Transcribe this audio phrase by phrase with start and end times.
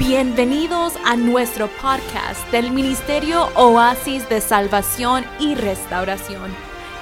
[0.00, 6.50] Bienvenidos a nuestro podcast del Ministerio Oasis de Salvación y Restauración.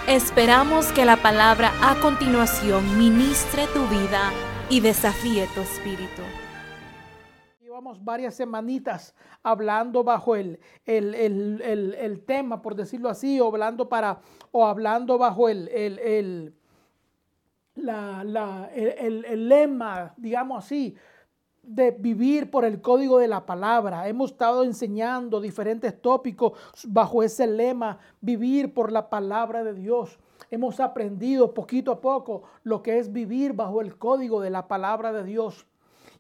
[0.09, 4.33] Esperamos que la palabra a continuación ministre tu vida
[4.69, 6.23] y desafíe tu espíritu.
[7.61, 13.89] Llevamos varias semanitas hablando bajo el, el, el, el, tema, por decirlo así, o hablando,
[13.89, 14.19] para,
[14.51, 16.53] o hablando bajo el,
[17.77, 20.97] la, la, el lema, digamos así,
[21.69, 24.09] de vivir por el código de la palabra.
[24.09, 26.53] Hemos estado enseñando diferentes tópicos
[26.85, 30.19] bajo ese lema, vivir por la palabra de Dios.
[30.51, 35.13] Hemos aprendido poquito a poco lo que es vivir bajo el código de la palabra
[35.13, 35.67] de Dios.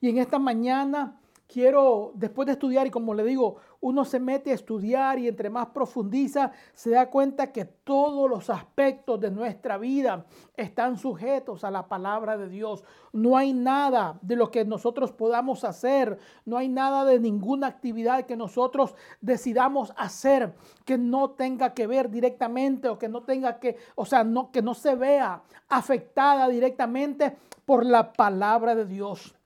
[0.01, 4.51] Y en esta mañana quiero, después de estudiar, y como le digo, uno se mete
[4.51, 9.79] a estudiar y entre más profundiza, se da cuenta que todos los aspectos de nuestra
[9.79, 12.83] vida están sujetos a la palabra de Dios.
[13.13, 18.27] No hay nada de lo que nosotros podamos hacer, no hay nada de ninguna actividad
[18.27, 23.77] que nosotros decidamos hacer que no tenga que ver directamente o que no tenga que,
[23.95, 29.38] o sea, no, que no se vea afectada directamente por la palabra de Dios.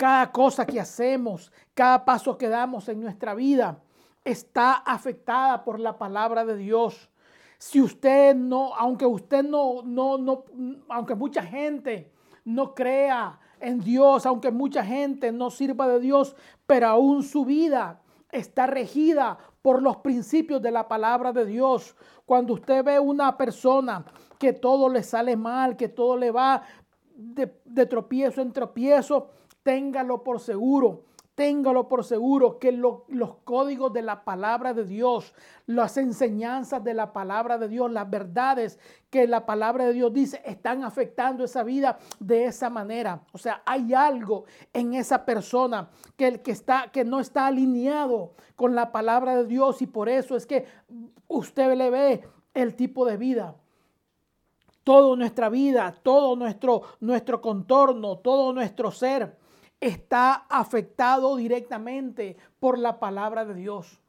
[0.00, 3.82] Cada cosa que hacemos, cada paso que damos en nuestra vida
[4.24, 7.10] está afectada por la palabra de Dios.
[7.58, 10.44] Si usted no, aunque usted no, no, no,
[10.88, 12.10] aunque mucha gente
[12.46, 16.34] no crea en Dios, aunque mucha gente no sirva de Dios,
[16.66, 18.00] pero aún su vida
[18.32, 21.94] está regida por los principios de la palabra de Dios.
[22.24, 24.06] Cuando usted ve una persona
[24.38, 26.62] que todo le sale mal, que todo le va
[27.14, 29.32] de, de tropiezo en tropiezo,
[29.70, 31.04] téngalo por seguro.
[31.36, 35.32] Téngalo por seguro que los códigos de la palabra de Dios,
[35.64, 40.42] las enseñanzas de la palabra de Dios, las verdades que la palabra de Dios dice
[40.44, 43.22] están afectando esa vida de esa manera.
[43.32, 48.74] O sea, hay algo en esa persona que, que, está, que no está alineado con
[48.74, 50.66] la palabra de Dios y por eso es que
[51.28, 53.54] usted le ve el tipo de vida
[54.82, 59.39] toda nuestra vida, todo nuestro, nuestro contorno, todo nuestro ser
[59.80, 64.00] está afectado directamente por la palabra de Dios.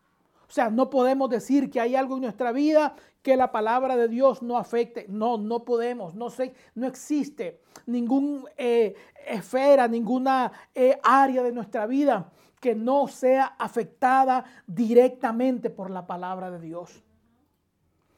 [0.48, 4.08] O sea, no podemos decir que hay algo en nuestra vida que la palabra de
[4.08, 5.06] Dios no afecte.
[5.08, 6.14] No, no podemos.
[6.14, 8.96] No, sé, no existe ninguna eh,
[9.26, 16.52] esfera, ninguna eh, área de nuestra vida que no sea afectada directamente por la palabra
[16.52, 17.02] de Dios.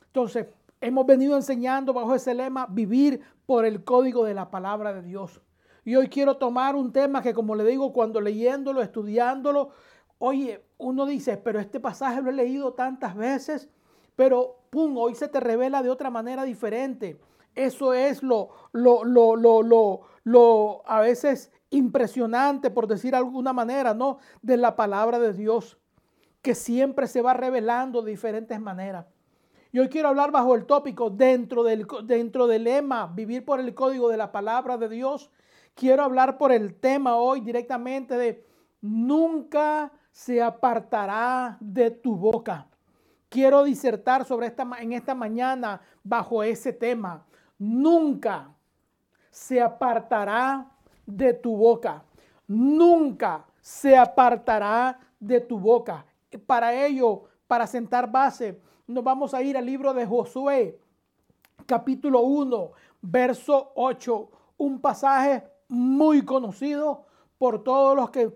[0.08, 0.48] Entonces,
[0.82, 5.40] hemos venido enseñando bajo ese lema vivir por el código de la palabra de Dios.
[5.86, 9.72] Y hoy quiero tomar un tema que, como le digo, cuando leyéndolo, estudiándolo,
[10.18, 13.70] oye, uno dice, pero este pasaje lo he leído tantas veces,
[14.16, 17.20] pero pum, hoy se te revela de otra manera diferente.
[17.56, 23.52] Eso es lo, lo, lo, lo, lo, lo a veces impresionante, por decir de alguna
[23.52, 24.20] manera, ¿no?
[24.42, 25.78] De la palabra de Dios,
[26.42, 29.06] que siempre se va revelando de diferentes maneras.
[29.72, 33.74] Y hoy quiero hablar bajo el tópico dentro del, dentro del lema, vivir por el
[33.74, 35.32] código de la palabra de Dios
[35.76, 38.46] quiero hablar por el tema hoy directamente de
[38.82, 42.68] nunca se apartará de tu boca.
[43.30, 47.26] Quiero disertar sobre esta en esta mañana bajo ese tema.
[47.58, 48.54] Nunca
[49.32, 50.70] se apartará
[51.06, 52.04] de tu boca.
[52.48, 56.06] Nunca se apartará de tu boca.
[56.46, 60.80] Para ello, para sentar base, nos vamos a ir al libro de Josué,
[61.66, 67.06] capítulo 1, verso 8, un pasaje muy conocido
[67.38, 68.32] por todos los que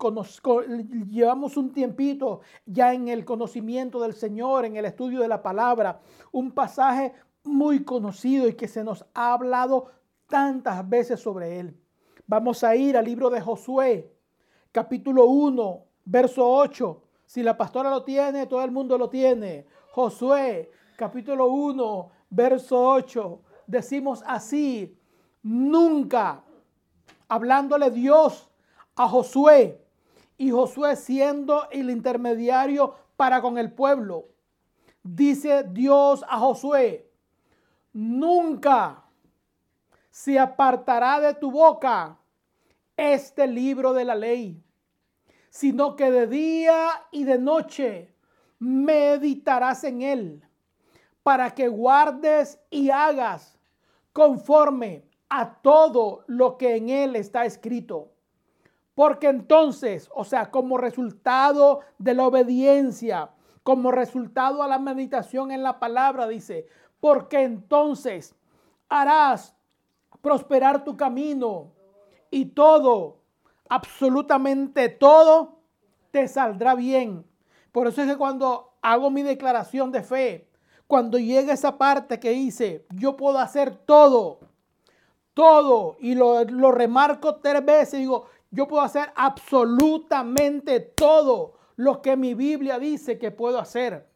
[1.10, 6.02] llevamos un tiempito ya en el conocimiento del Señor, en el estudio de la palabra.
[6.32, 9.92] Un pasaje muy conocido y que se nos ha hablado
[10.28, 11.80] tantas veces sobre él.
[12.26, 14.12] Vamos a ir al libro de Josué,
[14.72, 17.04] capítulo 1, verso 8.
[17.26, 19.68] Si la pastora lo tiene, todo el mundo lo tiene.
[19.92, 23.42] Josué, capítulo 1, verso 8.
[23.68, 24.98] Decimos así,
[25.44, 26.44] nunca
[27.28, 28.50] hablándole Dios
[28.96, 29.84] a Josué
[30.38, 34.26] y Josué siendo el intermediario para con el pueblo.
[35.04, 37.10] Dice Dios a Josué,
[37.94, 39.04] nunca
[40.10, 42.18] se apartará de tu boca
[42.96, 44.64] este libro de la ley,
[45.50, 48.14] sino que de día y de noche
[48.60, 50.44] meditarás en él,
[51.24, 53.60] para que guardes y hagas
[54.14, 58.12] conforme a todo lo que en él está escrito.
[58.96, 63.32] Porque entonces, o sea, como resultado de la obediencia,
[63.64, 66.68] como resultado a la meditación en la palabra, dice,
[67.00, 68.36] porque entonces
[68.90, 69.56] harás
[70.22, 71.74] prosperar tu camino
[72.32, 73.20] y todo,
[73.70, 75.60] absolutamente todo,
[76.12, 77.26] te saldrá bien.
[77.72, 80.50] Por eso es que cuando hago mi declaración de fe,
[80.88, 84.40] cuando llega esa parte que dice, yo puedo hacer todo,
[85.38, 92.18] todo, y lo, lo remarco tres veces, digo, yo puedo hacer absolutamente todo lo que
[92.18, 94.10] mi Biblia dice que puedo hacer.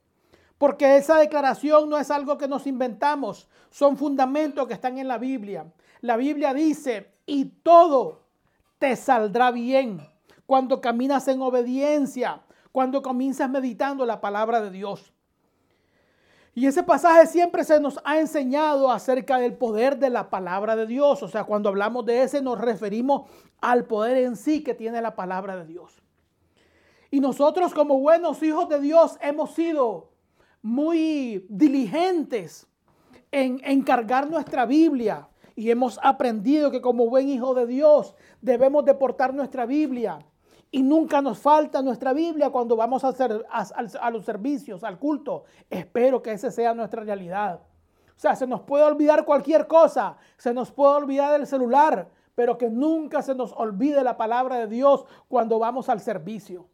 [0.58, 5.20] Porque esa declaración no es algo que nos inventamos, son fundamentos que están en la
[5.20, 5.72] Biblia.
[6.02, 8.24] La Biblia dice, y todo
[8.80, 10.02] te saldrá bien
[10.48, 12.42] cuando caminas en obediencia,
[12.72, 15.14] cuando comienzas meditando la palabra de Dios.
[16.54, 20.86] Y ese pasaje siempre se nos ha enseñado acerca del poder de la palabra de
[20.86, 21.24] Dios.
[21.24, 23.30] O sea, cuando hablamos de ese nos referimos
[23.62, 26.02] al poder en sí que tiene la palabra de Dios.
[27.10, 30.12] Y nosotros como buenos hijos de Dios hemos sido
[30.62, 32.68] muy diligentes
[33.32, 35.30] en encargar nuestra Biblia.
[35.56, 40.20] Y hemos aprendido que como buen hijo de Dios debemos deportar nuestra Biblia.
[40.74, 45.44] Y nunca nos falta nuestra Biblia cuando vamos a, los servicios, al culto.
[45.70, 47.60] Espero que esa sea nuestra realidad.
[48.16, 52.58] O sea, se nos puede olvidar cualquier cosa, se nos puede olvidar el celular, pero
[52.58, 56.68] que nunca se nos olvide la palabra de Dios cuando vamos al servicio.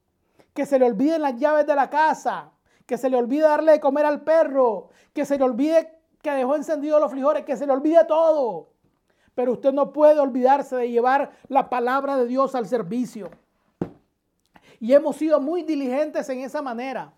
[0.53, 2.51] Que se le olviden las llaves de la casa,
[2.85, 6.55] que se le olvide darle de comer al perro, que se le olvide que dejó
[6.55, 8.69] encendido los frijoles, que se le olvide todo.
[9.33, 13.31] Pero usted no puede olvidarse de llevar la palabra de Dios al servicio.
[14.79, 17.13] Y hemos sido muy diligentes en esa manera.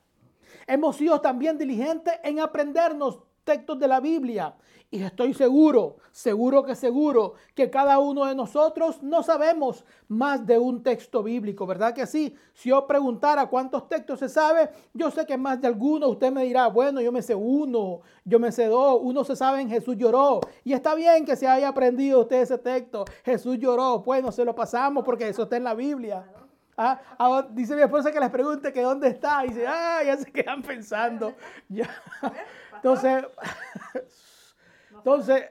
[0.68, 4.56] Hemos sido también diligentes en aprendernos textos de la Biblia.
[4.92, 10.58] Y estoy seguro, seguro que seguro, que cada uno de nosotros no sabemos más de
[10.58, 12.36] un texto bíblico, ¿verdad que sí?
[12.54, 16.44] Si yo preguntara cuántos textos se sabe, yo sé que más de alguno, usted me
[16.44, 19.96] dirá, bueno, yo me sé uno, yo me sé dos, uno se sabe en Jesús
[19.96, 20.40] lloró.
[20.64, 24.56] Y está bien que se haya aprendido usted ese texto, Jesús lloró, bueno, se lo
[24.56, 26.26] pasamos porque eso está en la Biblia.
[26.82, 29.44] Ah, ah, dice mi esposa que les pregunte que dónde está.
[29.44, 31.36] Y dice, ah, ya se quedan pensando.
[31.68, 31.90] Ya.
[32.74, 33.26] Entonces,
[34.96, 35.44] entonces,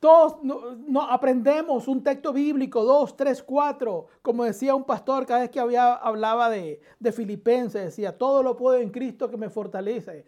[0.00, 4.06] todos no, aprendemos un texto bíblico, dos, tres, cuatro.
[4.22, 8.56] Como decía un pastor cada vez que había, hablaba de, de Filipenses, decía, todo lo
[8.56, 10.24] puedo en Cristo que me fortalece.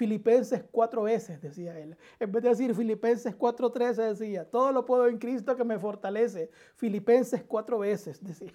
[0.00, 1.94] Filipenses cuatro veces, decía él.
[2.18, 6.50] En vez de decir Filipenses 4.13, decía, todo lo puedo en Cristo que me fortalece.
[6.76, 8.54] Filipenses cuatro veces, decía.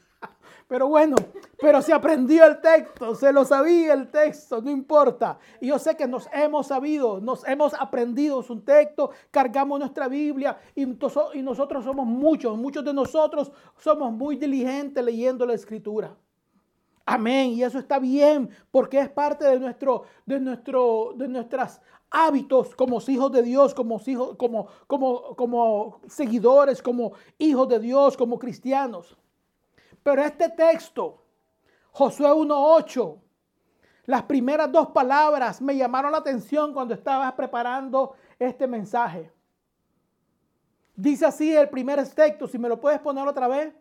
[0.68, 1.16] Pero bueno,
[1.62, 5.38] pero se aprendió el texto, se lo sabía el texto, no importa.
[5.62, 10.58] Y yo sé que nos hemos sabido, nos hemos aprendido un texto, cargamos nuestra Biblia
[10.74, 16.18] y nosotros somos muchos, muchos de nosotros somos muy diligentes leyendo la escritura.
[17.06, 17.52] Amén.
[17.52, 21.80] Y eso está bien porque es parte de nuestro, de nuestro, de nuestros
[22.10, 28.18] hábitos como hijos de Dios, como hijos, como, como, como seguidores, como hijos de Dios,
[28.18, 29.16] como cristianos.
[30.02, 31.22] Pero este texto,
[31.92, 33.20] Josué 1.8,
[34.06, 39.32] las primeras dos palabras me llamaron la atención cuando estaba preparando este mensaje.
[40.96, 43.74] Dice así el primer texto, si me lo puedes poner otra vez.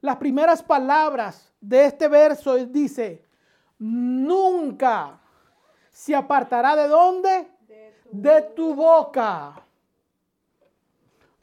[0.00, 3.24] Las primeras palabras de este verso dice,
[3.78, 5.20] nunca
[5.90, 7.50] se apartará de dónde?
[8.12, 9.62] De tu, boca.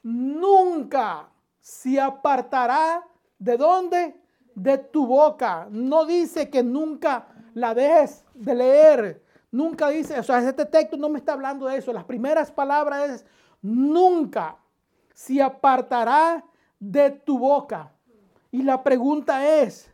[0.02, 1.28] Nunca
[1.60, 3.04] se apartará
[3.38, 4.14] de dónde?
[4.54, 5.66] De tu boca.
[5.70, 9.24] No dice que nunca la dejes de leer.
[9.50, 11.92] Nunca dice, o sea, este texto no me está hablando de eso.
[11.92, 13.26] Las primeras palabras es,
[13.60, 14.56] nunca
[15.12, 16.44] se apartará
[16.78, 17.93] de tu boca.
[18.54, 19.90] Y la pregunta es,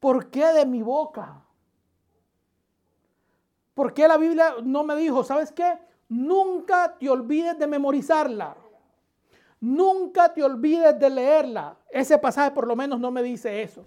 [0.00, 1.44] ¿por qué de mi boca?
[3.74, 5.78] ¿Por qué la Biblia no me dijo, sabes qué?
[6.08, 8.56] Nunca te olvides de memorizarla.
[9.60, 11.76] Nunca te olvides de leerla.
[11.90, 13.84] Ese pasaje por lo menos no me dice eso.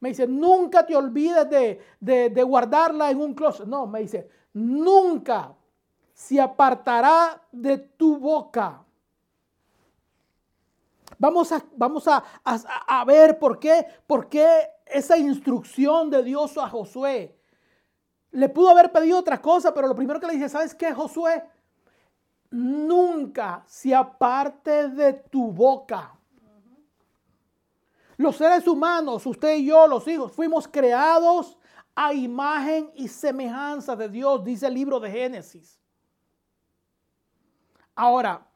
[0.00, 3.68] Me dice, nunca te olvides de, de guardarla en un closet.
[3.68, 5.54] No, me dice, nunca
[6.12, 8.84] se apartará de tu boca.
[11.20, 17.38] Vamos a, vamos a, ver por qué, por qué esa instrucción de Dios a Josué.
[18.30, 21.44] Le pudo haber pedido otra cosa, pero lo primero que le dice, ¿sabes qué, Josué?
[22.50, 26.16] Nunca se aparte de tu boca.
[28.16, 31.58] Los seres humanos, usted y yo, los hijos, fuimos creados
[31.94, 35.78] a imagen y semejanza de Dios, dice el libro de Génesis.
[37.94, 38.49] Ahora,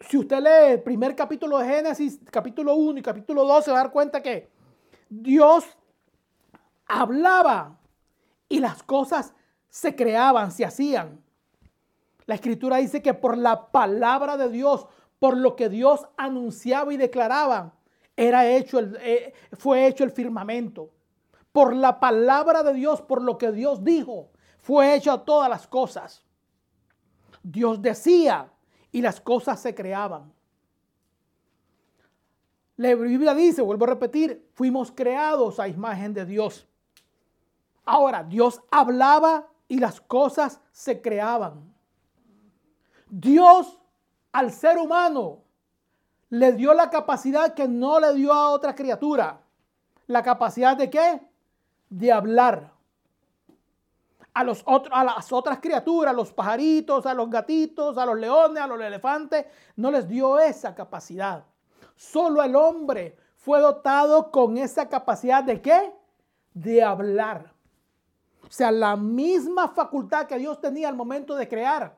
[0.00, 3.80] si usted lee el primer capítulo de Génesis, capítulo 1 y capítulo 2, se va
[3.80, 4.50] a dar cuenta que
[5.08, 5.64] Dios
[6.86, 7.78] hablaba
[8.48, 9.34] y las cosas
[9.68, 11.22] se creaban, se hacían.
[12.26, 14.86] La escritura dice que por la palabra de Dios,
[15.18, 17.74] por lo que Dios anunciaba y declaraba,
[18.16, 20.90] era hecho el, eh, fue hecho el firmamento.
[21.52, 26.24] por la palabra de Dios, por lo que Dios dijo, fue hecho todas las cosas.
[27.44, 28.50] Dios decía
[28.94, 30.32] y las cosas se creaban.
[32.76, 36.68] La Biblia dice, vuelvo a repetir, fuimos creados a imagen de Dios.
[37.84, 41.74] Ahora, Dios hablaba y las cosas se creaban.
[43.10, 43.80] Dios
[44.30, 45.42] al ser humano
[46.28, 49.40] le dio la capacidad que no le dio a otra criatura.
[50.06, 51.20] ¿La capacidad de qué?
[51.90, 52.73] De hablar.
[54.34, 58.80] A, las otras criaturas, a los pajaritos, a los gatitos, a los leones, a los
[58.80, 61.44] elefantes, no les dio esa capacidad.
[61.94, 65.94] Solo el hombre fue dotado con esa capacidad de qué?
[66.52, 67.52] De hablar.
[68.42, 71.96] O sea, la misma facultad que Dios tenía al momento de crear,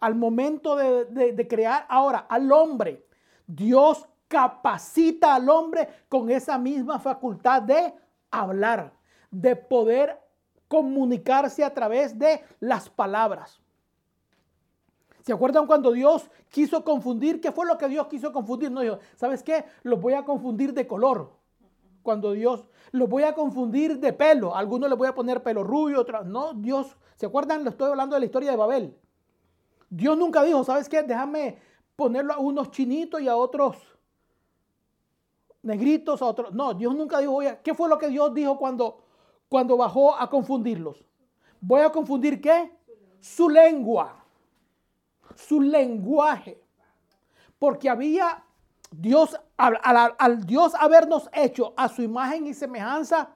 [0.00, 3.06] al momento de, crear ahora al hombre,
[3.46, 7.94] Dios capacita al hombre con esa misma facultad de
[8.30, 8.92] hablar,
[9.30, 10.20] de poder
[10.68, 13.60] comunicarse a través de las palabras.
[15.22, 17.40] ¿Se acuerdan cuando Dios quiso confundir?
[17.40, 18.70] ¿Qué fue lo que Dios quiso confundir?
[18.70, 19.64] No dijo, ¿sabes qué?
[19.82, 21.32] Los voy a confundir de color.
[22.02, 24.54] Cuando Dios los voy a confundir de pelo.
[24.54, 26.54] algunos les voy a poner pelo rubio, otros no.
[26.54, 27.64] Dios, ¿se acuerdan?
[27.64, 28.96] Le estoy hablando de la historia de Babel.
[29.90, 31.02] Dios nunca dijo, ¿sabes qué?
[31.02, 31.58] Déjame
[31.96, 33.76] ponerlo a unos chinitos y a otros
[35.62, 36.54] negritos, a otros.
[36.54, 39.02] No, Dios nunca dijo, ¿qué fue lo que Dios dijo cuando,
[39.48, 41.04] cuando bajó a confundirlos?
[41.60, 42.72] Voy a confundir qué?
[43.20, 44.26] Su lengua
[45.36, 46.60] su lenguaje.
[47.58, 48.44] Porque había
[48.90, 53.30] Dios, al, Dios habernos hecho a su imagen y semejanza,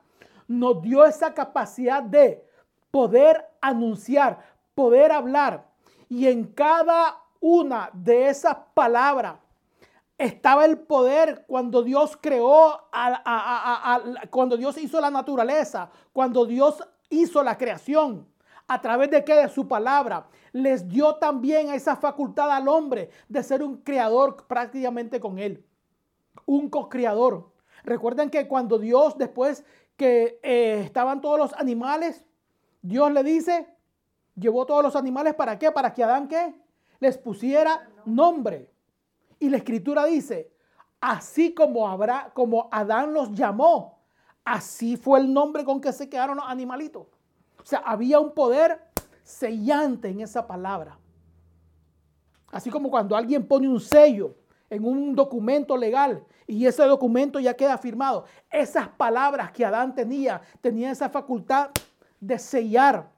[0.47, 2.45] nos dio esa capacidad de
[2.91, 4.39] poder anunciar,
[4.75, 5.67] poder hablar.
[6.09, 9.37] Y en cada una de esas palabras
[10.21, 12.79] estaba el poder cuando Dios creó,
[14.29, 18.29] cuando Dios hizo la naturaleza, cuando Dios hizo la creación.
[18.69, 19.35] ¿A través de qué?
[19.35, 25.21] De su palabra les dio también esa facultad al hombre de ser un creador prácticamente
[25.21, 25.65] con él,
[26.45, 27.51] un co-creador.
[27.83, 29.65] Recuerden que cuando Dios, después
[29.97, 32.25] que eh, estaban todos los animales,
[32.83, 33.75] Dios le dice,
[34.35, 35.73] llevó todos los animales para qué?
[35.73, 36.55] Para que Adán qué?
[36.99, 38.70] Les pusiera nombre.
[39.41, 40.53] Y la escritura dice,
[41.01, 41.89] así como
[42.71, 43.99] Adán los llamó,
[44.45, 47.07] así fue el nombre con que se quedaron los animalitos.
[47.59, 48.81] O sea, había un poder
[49.23, 50.99] sellante en esa palabra.
[52.49, 54.35] Así como cuando alguien pone un sello
[54.69, 58.25] en un documento legal y ese documento ya queda firmado.
[58.51, 61.71] Esas palabras que Adán tenía, tenía esa facultad
[62.21, 63.11] de sellar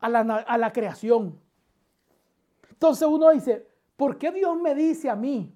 [0.00, 1.40] a la, a la creación.
[2.70, 3.67] Entonces uno dice,
[3.98, 5.54] ¿por qué Dios me dice a mí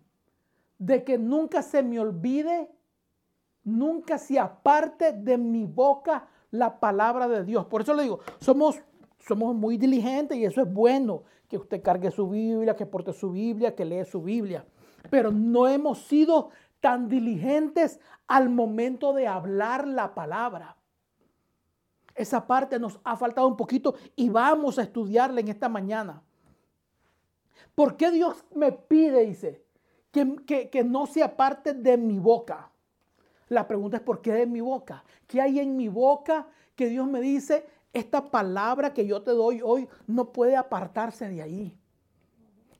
[0.76, 2.70] de que nunca se me olvide,
[3.64, 7.64] nunca se aparte de mi boca la palabra de Dios?
[7.64, 8.82] Por eso le digo, somos
[9.26, 13.30] somos muy diligentes y eso es bueno, que usted cargue su Biblia, que porte su
[13.30, 14.66] Biblia, que lee su Biblia.
[15.11, 20.76] Pero no hemos sido tan diligentes al momento de hablar la palabra.
[22.14, 26.22] Esa parte nos ha faltado un poquito y vamos a estudiarla en esta mañana.
[27.75, 29.64] ¿Por qué Dios me pide, dice,
[30.11, 32.71] que, que, que no sea parte de mi boca?
[33.49, 35.04] La pregunta es, ¿por qué de mi boca?
[35.26, 39.61] ¿Qué hay en mi boca que Dios me dice, esta palabra que yo te doy
[39.62, 41.78] hoy no puede apartarse de ahí.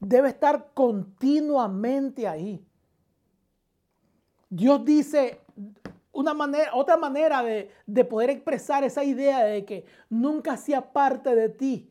[0.01, 2.65] Debe estar continuamente ahí.
[4.49, 5.41] Dios dice
[6.13, 11.35] una manera, otra manera de, de poder expresar esa idea de que nunca sea parte
[11.35, 11.91] de ti.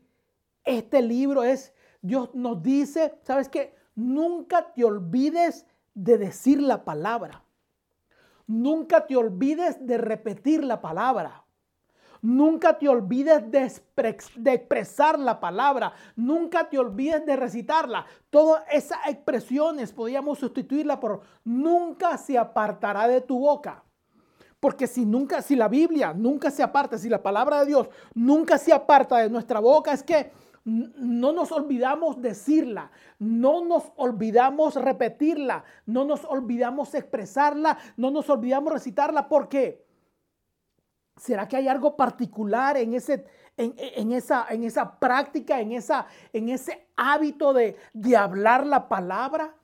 [0.64, 1.71] Este libro es,
[2.02, 3.74] Dios nos dice, ¿sabes qué?
[3.94, 7.44] Nunca te olvides de decir la palabra.
[8.46, 11.44] Nunca te olvides de repetir la palabra.
[12.20, 15.92] Nunca te olvides de, expresar la palabra.
[16.16, 18.06] Nunca te olvides de recitarla.
[18.30, 23.84] Todas esas expresiones podríamos sustituirla por nunca se apartará de tu boca.
[24.60, 28.58] Porque si nunca, si la Biblia nunca se aparta, si la palabra de Dios nunca
[28.58, 30.30] se aparta de nuestra boca, es que
[30.64, 38.72] no nos olvidamos decirla, no nos olvidamos repetirla, no nos olvidamos expresarla, no nos olvidamos
[38.72, 39.28] recitarla.
[39.28, 39.84] ¿Por qué?
[41.16, 43.26] ¿Será que hay algo particular en, ese,
[43.56, 49.54] en, esa, en esa, práctica, en, esa, en ese hábito de, de hablar la palabra?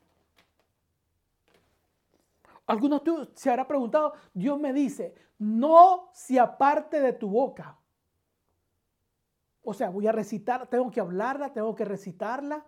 [2.67, 7.78] Algunos de se habrá preguntado, Dios me dice, no se aparte de tu boca.
[9.69, 12.65] O sea, voy a recitar, tengo que hablarla, tengo que recitarla.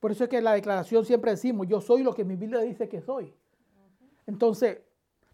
[0.00, 2.60] Por eso es que en la declaración siempre decimos, yo soy lo que mi Biblia
[2.60, 3.34] dice que soy.
[4.26, 4.78] Entonces,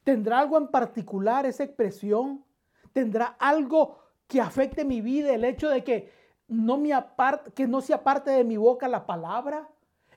[0.04, 2.44] ¿Tendrá algo en particular esa expresión?
[2.92, 6.10] ¿Tendrá algo que afecte mi vida el hecho de que
[6.48, 9.68] no, me aparte, que no se aparte de mi boca la palabra?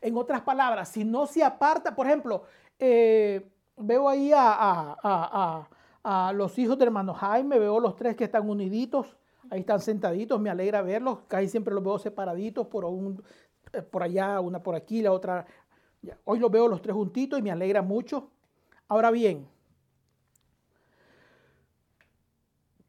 [0.02, 2.44] En otras palabras, si no se aparta, por ejemplo,
[2.80, 5.68] eh, veo ahí a,
[6.34, 9.16] los hijos del hermano Jaime, veo los tres que están uniditos,
[9.50, 13.24] ahí están sentaditos, me alegra verlos, casi siempre los veo separaditos por, un,
[13.72, 15.46] eh, por allá, una por aquí, la otra.
[16.26, 18.30] Hoy los veo los tres juntitos y me alegra mucho.
[18.88, 19.48] Ahora bien,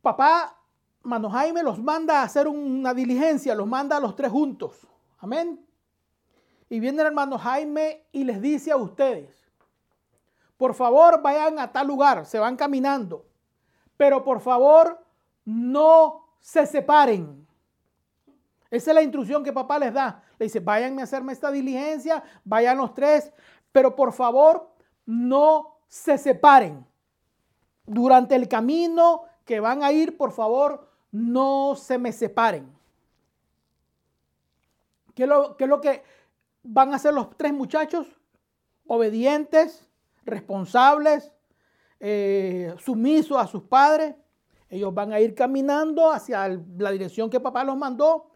[0.03, 0.59] papá
[1.05, 4.87] Mano Jaime los manda a hacer una diligencia, los manda a los tres juntos.
[5.19, 5.65] Amén.
[6.71, 9.31] Y viene el hermano Jaime y les dice a ustedes,
[10.57, 13.27] por favor vayan a tal lugar, se van caminando,
[13.99, 14.99] pero por favor
[15.45, 17.47] no se separen.
[18.71, 20.23] Esa es la instrucción que papá les da.
[20.39, 23.33] Le dice, váyanme a hacerme esta diligencia, vayan los tres,
[23.73, 24.71] pero por favor
[25.07, 26.85] no se separen.
[27.87, 32.71] Durante el camino que van a ir, por favor, no se me separen.
[35.15, 36.03] ¿Qué lo, qué es lo que
[36.63, 38.07] van a hacer los tres muchachos?
[38.87, 39.89] Obedientes,
[40.27, 41.33] responsables,
[42.01, 44.15] eh, sumisos a sus padres.
[44.69, 48.31] Ellos van a ir caminando hacia la dirección que papá los mandó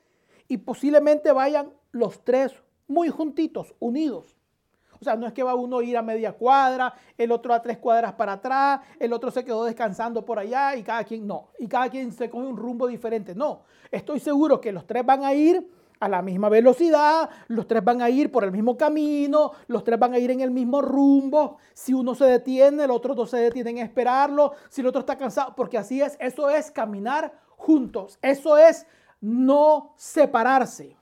[0.47, 2.53] y posiblemente vayan los tres
[2.87, 4.37] muy juntitos, unidos.
[5.01, 7.63] O sea, no es que va uno a ir a media cuadra, el otro a
[7.63, 11.49] tres cuadras para atrás, el otro se quedó descansando por allá y cada quien no.
[11.59, 13.35] Y cada quien se coge un rumbo diferente.
[13.35, 15.71] No, estoy seguro que los tres van a ir
[16.01, 19.99] a la misma velocidad, los tres van a ir por el mismo camino, los tres
[19.99, 21.59] van a ir en el mismo rumbo.
[21.75, 25.17] Si uno se detiene, el otro dos se detienen a esperarlo, si el otro está
[25.17, 28.87] cansado, porque así es, eso es caminar juntos, eso es
[29.21, 30.97] no separarse.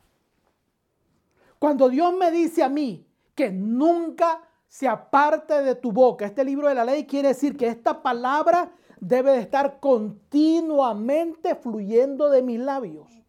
[1.59, 6.69] Cuando Dios me dice a mí que nunca se aparte de tu boca, este libro
[6.69, 12.59] de la ley quiere decir que esta palabra debe de estar continuamente fluyendo de mis
[12.59, 13.26] labios.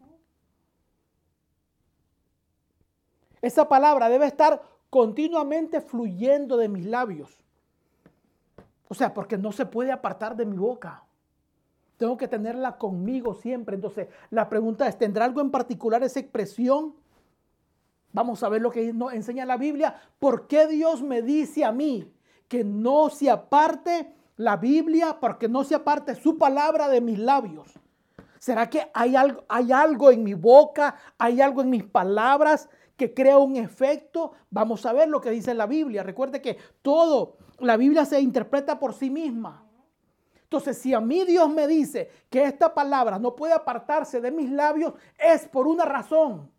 [3.41, 7.38] Esa palabra debe estar continuamente fluyendo de mis labios.
[8.88, 11.04] O sea, porque no se puede apartar de mi boca.
[11.97, 13.76] Tengo que tenerla conmigo siempre.
[13.76, 16.95] Entonces, la pregunta es, ¿tendrá algo en particular esa expresión?
[18.13, 19.95] Vamos a ver lo que nos enseña la Biblia.
[20.19, 22.12] ¿Por qué Dios me dice a mí
[22.47, 27.73] que no se aparte la Biblia, porque no se aparte su palabra de mis labios?
[28.39, 33.13] ¿Será que hay algo, hay algo en mi boca, hay algo en mis palabras que
[33.13, 34.33] crea un efecto?
[34.49, 36.03] Vamos a ver lo que dice la Biblia.
[36.03, 39.63] Recuerde que todo, la Biblia se interpreta por sí misma.
[40.41, 44.49] Entonces, si a mí Dios me dice que esta palabra no puede apartarse de mis
[44.49, 46.49] labios, es por una razón.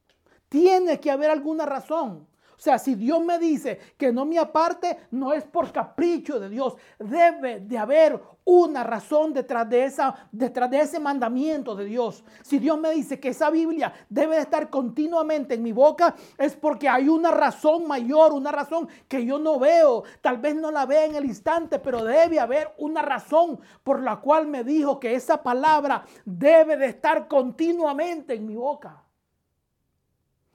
[0.48, 2.27] Tiene que haber alguna razón.
[2.58, 6.48] O sea, si Dios me dice que no me aparte, no es por capricho de
[6.48, 6.74] Dios.
[6.98, 12.24] Debe de haber una razón detrás de, esa, detrás de ese mandamiento de Dios.
[12.42, 16.56] Si Dios me dice que esa Biblia debe de estar continuamente en mi boca, es
[16.56, 20.02] porque hay una razón mayor, una razón que yo no veo.
[20.20, 24.16] Tal vez no la vea en el instante, pero debe haber una razón por la
[24.16, 29.04] cual me dijo que esa palabra debe de estar continuamente en mi boca.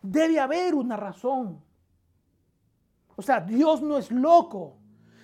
[0.02, 1.64] Debe haber una razón.
[3.16, 4.78] O sea, Dios no es loco.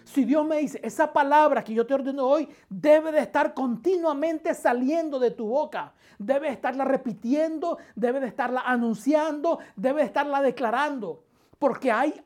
[0.03, 4.53] Si Dios me dice, esa palabra que yo te ordeno hoy debe de estar continuamente
[4.55, 5.93] saliendo de tu boca.
[6.17, 11.23] Debe de estarla repitiendo, debe de estarla anunciando, debe de estarla declarando.
[11.59, 12.19] Porque hay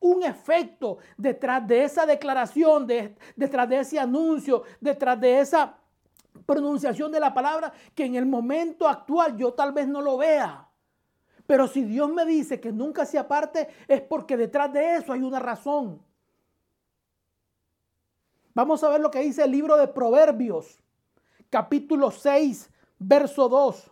[0.00, 5.76] un efecto detrás de esa declaración, detrás de ese anuncio, detrás de esa
[6.44, 10.67] pronunciación de la palabra que en el momento actual yo tal vez no lo vea.
[11.48, 15.22] Pero si Dios me dice que nunca se aparte, es porque detrás de eso hay
[15.22, 15.98] una razón.
[18.52, 20.78] Vamos a ver lo que dice el libro de Proverbios,
[21.48, 23.90] capítulo 6, verso 2.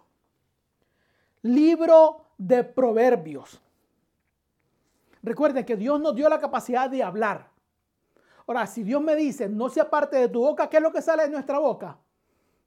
[1.44, 3.58] Libro de Proverbios.
[5.22, 7.48] Recuerden que Dios nos dio la capacidad de hablar.
[8.46, 11.00] Ahora, si Dios me dice, no se aparte de tu boca, ¿qué es lo que
[11.00, 11.96] sale de nuestra boca?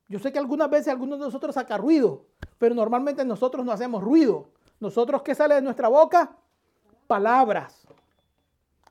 [0.08, 2.26] Yo sé que algunas veces algunos de nosotros saca ruido,
[2.58, 4.50] pero normalmente nosotros no hacemos ruido.
[4.80, 6.36] Nosotros, ¿qué sale de nuestra boca?
[7.08, 7.88] Palabras.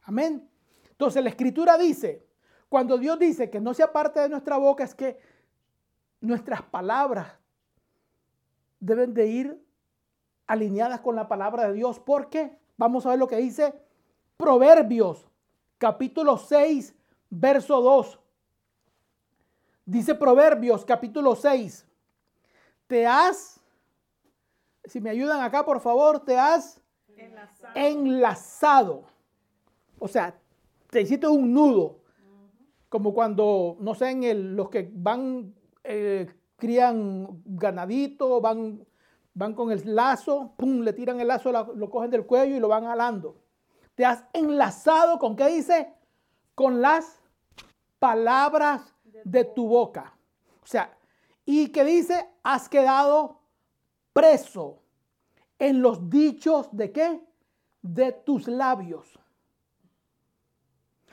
[0.03, 0.49] Amén.
[0.91, 2.27] Entonces la escritura dice,
[2.69, 5.19] cuando Dios dice que no sea parte de nuestra boca, es que
[6.21, 7.33] nuestras palabras
[8.81, 9.65] deben de ir
[10.47, 11.99] alineadas con la palabra de Dios.
[12.01, 12.59] ¿Por qué?
[12.77, 13.75] Vamos a ver lo que dice
[14.37, 15.27] Proverbios,
[15.79, 16.95] capítulo 6,
[17.31, 18.21] verso 2.
[19.85, 21.87] Dice Proverbios, capítulo 6,
[22.87, 23.58] te has
[24.89, 26.83] si me ayudan acá, por favor, te has
[27.75, 29.05] enlazado.
[29.99, 30.39] O sea,
[30.91, 32.01] te hiciste un nudo.
[32.89, 38.87] como cuando, no sé, en el, los que van, eh, crían ganadito, van,
[39.35, 42.69] van con el lazo, pum, le tiran el lazo, lo cogen del cuello y lo
[42.69, 43.37] van jalando.
[43.95, 45.93] Te has enlazado con, ¿qué dice?
[46.55, 47.21] Con las
[47.99, 50.17] palabras de tu boca.
[50.63, 50.97] O sea,
[51.45, 53.38] y que dice, has quedado
[54.19, 54.83] preso
[55.61, 57.21] en los dichos de qué?
[57.83, 59.17] De tus labios.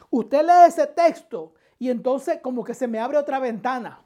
[0.09, 4.03] Usted lee ese texto y entonces como que se me abre otra ventana.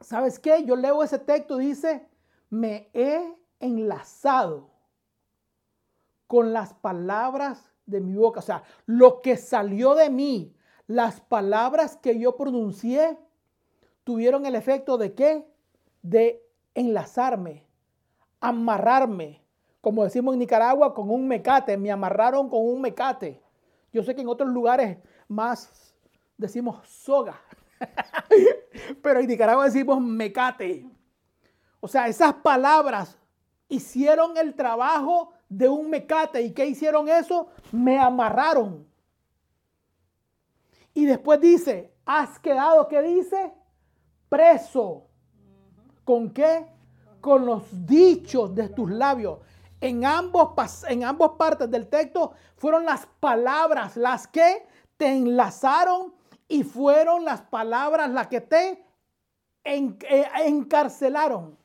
[0.00, 0.64] ¿Sabes qué?
[0.64, 2.08] Yo leo ese texto, dice,
[2.48, 4.70] me he enlazado
[6.26, 8.40] con las palabras de mi boca.
[8.40, 10.54] O sea, lo que salió de mí,
[10.86, 13.18] las palabras que yo pronuncié,
[14.04, 15.46] tuvieron el efecto de qué?
[16.00, 16.47] De
[16.78, 17.66] enlazarme,
[18.40, 19.42] amarrarme,
[19.80, 21.76] como decimos en Nicaragua, con un mecate.
[21.76, 23.42] Me amarraron con un mecate.
[23.92, 25.94] Yo sé que en otros lugares más
[26.36, 27.40] decimos soga,
[29.02, 30.86] pero en Nicaragua decimos mecate.
[31.80, 33.18] O sea, esas palabras
[33.68, 36.42] hicieron el trabajo de un mecate.
[36.42, 37.48] ¿Y qué hicieron eso?
[37.72, 38.86] Me amarraron.
[40.94, 43.52] Y después dice, has quedado, ¿qué dice?
[44.28, 45.07] Preso.
[46.08, 46.66] ¿Con qué?
[47.20, 49.40] Con los dichos de tus labios.
[49.78, 50.54] En ambos,
[50.88, 54.66] en ambas partes del texto fueron las palabras las que
[54.96, 56.14] te enlazaron
[56.48, 58.82] y fueron las palabras las que te
[59.64, 59.96] eh,
[60.46, 61.58] encarcelaron.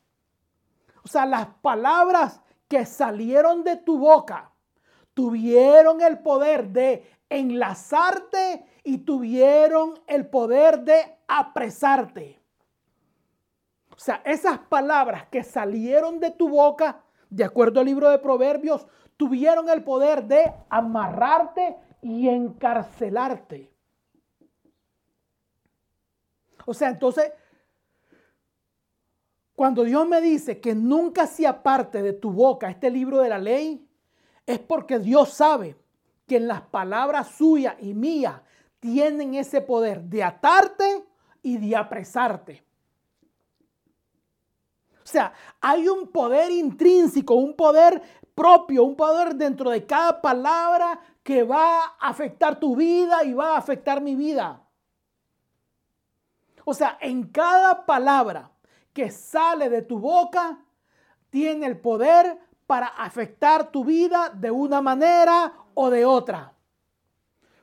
[1.06, 4.52] O sea, las palabras que salieron de tu boca
[5.14, 12.43] tuvieron el poder de enlazarte y tuvieron el poder de apresarte.
[14.04, 18.86] Sea, esas palabras que salieron de tu boca, de acuerdo al libro de Proverbios,
[19.16, 23.72] tuvieron el poder de amarrarte y encarcelarte.
[26.66, 27.32] O sea, entonces,
[29.56, 33.40] cuando Dios me dice que nunca se aparte de tu boca este libro de la
[33.40, 33.88] ley,
[34.46, 35.78] es porque Dios sabe
[36.28, 38.42] que en las palabras suyas y mías
[38.82, 41.06] tienen ese poder de atarte
[41.42, 42.66] y de apresarte.
[45.04, 48.02] O sea, hay un poder intrínseco, un poder
[48.34, 53.56] propio, un poder dentro de cada palabra que va a afectar tu vida y va
[53.56, 54.62] a afectar mi vida.
[56.66, 58.52] O sea, en cada palabra
[58.94, 60.60] que sale de tu boca,
[61.30, 62.38] tiene el poder
[62.68, 66.54] para afectar tu vida de una manera o de otra.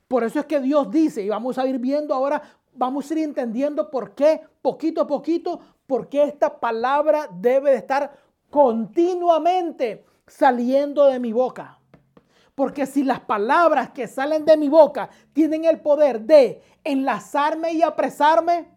[0.08, 2.42] Por eso es que Dios dice, y vamos a ir viendo ahora,
[2.74, 7.78] vamos a ir entendiendo por qué, poquito a poquito, por qué esta palabra debe de
[7.78, 8.16] estar
[8.48, 11.80] continuamente saliendo de mi boca.
[12.54, 17.82] Porque si las palabras que salen de mi boca tienen el poder de enlazarme y
[17.82, 18.70] apresarme,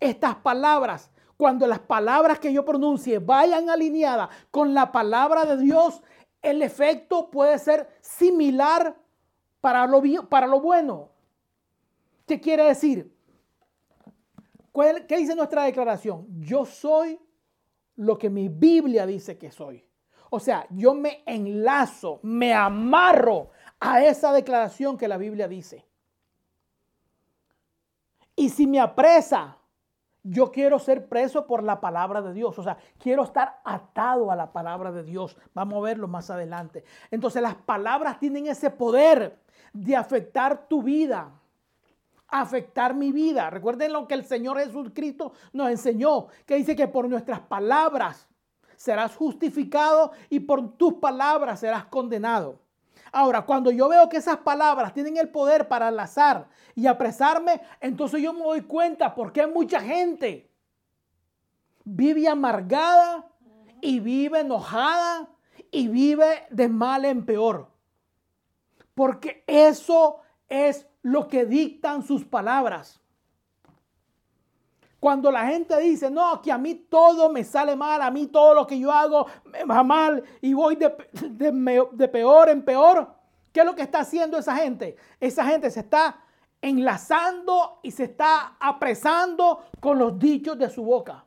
[0.00, 6.02] estas palabras, cuando las palabras que yo pronuncie vayan alineadas con la palabra de Dios,
[6.40, 8.96] el efecto puede ser similar
[9.60, 11.10] para lo, para lo bueno.
[12.26, 13.13] ¿Qué quiere decir?
[15.06, 16.26] ¿Qué dice nuestra declaración?
[16.40, 17.20] Yo soy
[17.96, 19.84] lo que mi Biblia dice que soy.
[20.30, 25.86] O sea, yo me enlazo, me amarro a esa declaración que la Biblia dice.
[28.34, 29.58] Y si me apresa,
[30.24, 32.58] yo quiero ser preso por la palabra de Dios.
[32.58, 35.36] O sea, quiero estar atado a la palabra de Dios.
[35.54, 36.82] Vamos a verlo más adelante.
[37.12, 39.38] Entonces las palabras tienen ese poder
[39.72, 41.30] de afectar tu vida
[42.40, 43.50] afectar mi vida.
[43.50, 48.28] Recuerden lo que el Señor Jesucristo nos enseñó, que dice que por nuestras palabras
[48.76, 52.58] serás justificado y por tus palabras serás condenado.
[53.12, 58.20] Ahora, cuando yo veo que esas palabras tienen el poder para enlazar y apresarme, entonces
[58.20, 60.50] yo me doy cuenta porque mucha gente
[61.84, 63.30] vive amargada
[63.80, 65.28] y vive enojada
[65.70, 67.70] y vive de mal en peor.
[68.94, 72.98] Porque eso es lo que dictan sus palabras.
[74.98, 78.54] Cuando la gente dice, no, que a mí todo me sale mal, a mí todo
[78.54, 83.14] lo que yo hago me va mal y voy de, peor en peor,
[83.52, 84.96] ¿qué es lo que está haciendo esa gente?
[85.20, 86.24] Esa gente se está
[86.62, 91.26] enlazando y se está apresando con los dichos de su boca.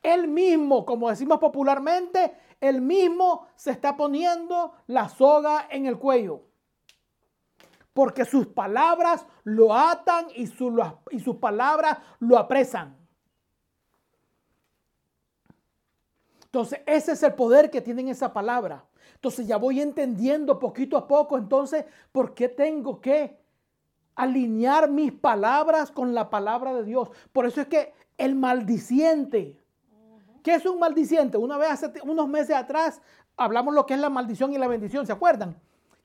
[0.00, 6.51] Él mismo, como decimos popularmente, él mismo se está poniendo la soga en el cuello
[7.92, 10.44] porque sus palabras lo atan y,
[11.10, 12.96] y sus palabras lo apresan.
[16.44, 18.84] Entonces, ese es el poder que tienen esa palabra.
[19.14, 23.38] Entonces ya voy entendiendo poquito a poco entonces por qué tengo que
[24.14, 27.08] alinear mis palabras con la palabra de Dios.
[27.32, 29.56] Por eso es que el maldiciente,
[30.42, 31.38] ¿qué es un maldiciente?
[31.38, 33.00] Una vez hace unos meses atrás
[33.36, 35.56] hablamos lo que es la maldición y la bendición, ¿se acuerdan?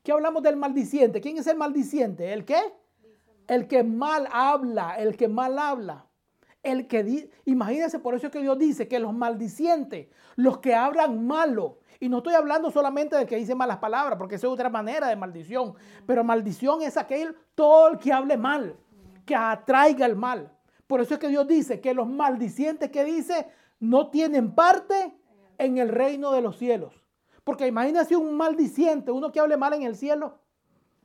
[0.02, 1.20] ¿Qué hablamos del maldiciente?
[1.20, 2.32] ¿Quién es el maldiciente?
[2.32, 2.60] ¿El qué?
[3.46, 6.06] El que mal habla, el que mal habla.
[6.62, 11.26] El que imagínense, por eso es que Dios dice que los maldicientes, los que hablan
[11.26, 14.68] malo, y no estoy hablando solamente del que dice malas palabras, porque esa es otra
[14.68, 15.74] manera de maldición,
[16.06, 18.76] pero maldición es aquel, todo el que hable mal,
[19.24, 20.52] que atraiga el mal.
[20.86, 23.46] Por eso es que Dios dice que los maldicientes que dice
[23.80, 25.14] no tienen parte
[25.58, 26.94] en el reino de los cielos.
[27.48, 30.38] Porque imagínense un maldiciente, uno que hable mal en el cielo,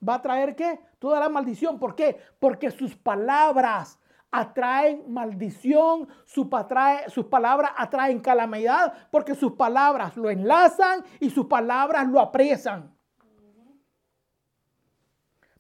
[0.06, 0.78] va a traer qué?
[1.00, 1.80] Toda la maldición.
[1.80, 2.20] ¿Por qué?
[2.38, 3.98] Porque sus palabras
[4.30, 6.48] atraen maldición, sus
[7.30, 12.94] palabras atraen calamidad, porque sus palabras lo enlazan y sus palabras lo apresan.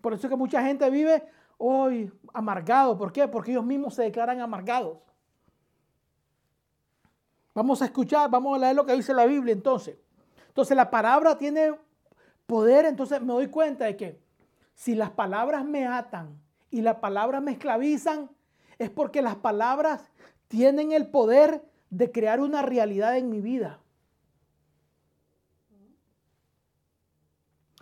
[0.01, 1.23] Por eso es que mucha gente vive
[1.57, 2.97] hoy amargado.
[2.97, 3.25] ¿Por qué?
[3.29, 4.97] Porque ellos mismos se declaran amargados.
[7.55, 10.02] Vamos a escuchar, vamos a leer lo que dice la Biblia entonces.
[10.53, 11.73] Entonces la palabra tiene
[12.45, 14.21] poder, entonces me doy cuenta de que
[14.75, 16.39] si las palabras me atan
[16.69, 18.29] y las palabras me esclavizan,
[18.77, 20.11] es porque las palabras
[20.49, 23.79] tienen el poder de crear una realidad en mi vida.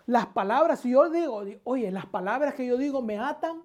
[0.06, 3.62] Las palabras, si yo digo, oye, las palabras que yo digo me atan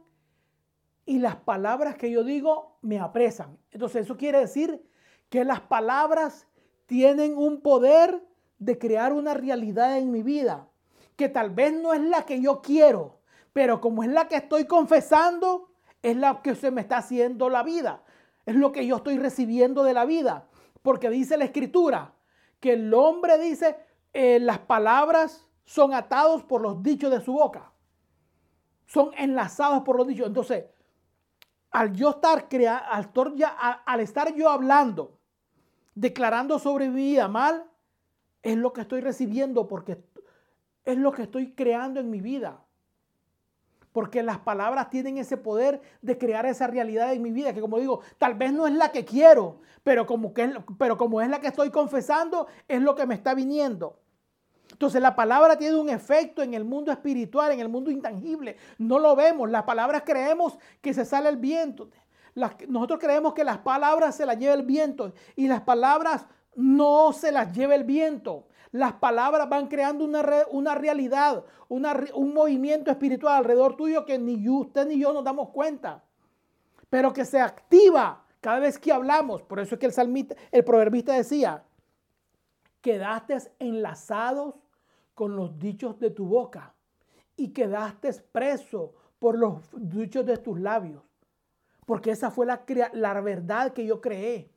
[1.05, 3.57] y las palabras que yo digo me apresan.
[3.71, 4.85] Entonces eso quiere decir
[5.29, 6.45] que las palabras
[6.87, 8.26] tienen un poder
[8.59, 10.67] de crear una realidad en mi vida
[11.15, 13.19] que tal vez no es la que yo quiero,
[13.51, 15.71] pero como es la que estoy confesando,
[16.03, 18.03] es la que se me está haciendo la vida.
[18.45, 20.47] Es lo que yo estoy recibiendo de la vida.
[20.83, 22.13] Porque dice la escritura
[22.59, 23.75] que el hombre dice,
[24.13, 27.71] eh, las palabras son atados por los dichos de su boca.
[28.85, 30.27] Son enlazados por los dichos.
[30.27, 30.65] Entonces,
[31.71, 33.11] al yo estar, crea, al,
[33.85, 35.19] al estar yo hablando,
[35.95, 37.65] declarando sobre mi vida mal,
[38.47, 40.01] es lo que estoy recibiendo porque
[40.85, 42.63] es lo que estoy creando en mi vida.
[43.91, 47.77] Porque las palabras tienen ese poder de crear esa realidad en mi vida, que como
[47.77, 51.41] digo, tal vez no es la que quiero, pero como, que, pero como es la
[51.41, 53.99] que estoy confesando, es lo que me está viniendo.
[54.71, 58.55] Entonces la palabra tiene un efecto en el mundo espiritual, en el mundo intangible.
[58.77, 59.49] No lo vemos.
[59.49, 61.89] Las palabras creemos que se sale el viento.
[62.69, 67.31] nosotros creemos que las palabras se las lleva el viento y las palabras no se
[67.31, 68.47] las lleva el viento.
[68.71, 74.87] Las palabras van creando una, una realidad, un movimiento espiritual alrededor tuyo que ni usted
[74.87, 76.03] ni yo nos damos cuenta,
[76.89, 79.43] pero que se activa cada vez que hablamos.
[79.43, 81.63] Por eso es que el salmista, el proverbista decía,
[82.81, 84.55] quedaste enlazados
[85.13, 86.73] con los dichos de tu boca
[87.35, 91.03] y quedaste preso por los dichos de tus labios.
[91.85, 94.49] Porque esa fue la, la verdad que yo creé.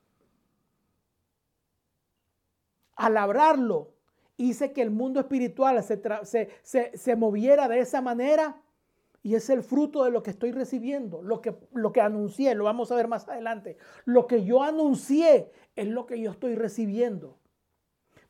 [3.00, 3.94] Al hablarlo,
[4.36, 8.60] hice que el mundo espiritual se, moviera de esa manera
[9.22, 12.64] y es el fruto de lo que estoy recibiendo, lo que, lo que anuncié, lo
[12.64, 13.78] vamos a ver más adelante.
[14.04, 17.38] Lo que yo anuncié es lo que yo estoy recibiendo.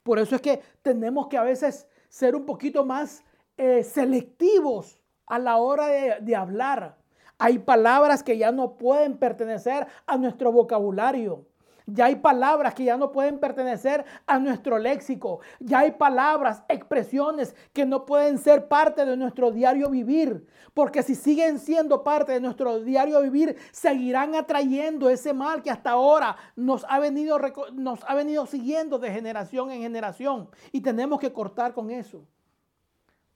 [0.05, 3.25] Por eso es que tenemos que a veces ser un poquito más
[3.57, 6.97] eh, selectivos a la hora de, de hablar.
[7.39, 11.50] Hay palabras que ya no pueden pertenecer a nuestro vocabulario.
[11.93, 15.41] Ya hay palabras que ya no pueden pertenecer a nuestro léxico.
[15.59, 20.47] Ya hay palabras, expresiones que no pueden ser parte de nuestro diario vivir.
[20.75, 25.91] Porque si siguen siendo parte de nuestro diario vivir, seguirán atrayendo ese mal que hasta
[25.91, 27.39] ahora nos ha venido,
[27.73, 30.49] nos ha venido siguiendo de generación en generación.
[30.73, 32.25] Y tenemos que cortar con eso.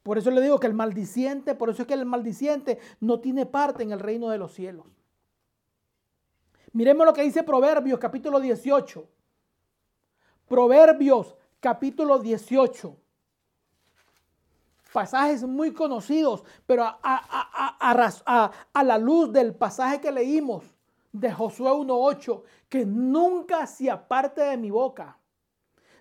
[0.03, 3.47] Por eso le digo que el maldiciente, por eso es que el maldiciente no tiene
[3.47, 4.87] parte en el reino de los cielos.
[6.75, 9.09] Miremos lo que dice Proverbios capítulo 18.
[10.49, 12.97] Proverbios capítulo 18.
[14.93, 20.65] Pasajes muy conocidos, pero a, la luz del pasaje que leímos
[21.13, 25.17] de Josué 1.8, que nunca se aparte de mi boca.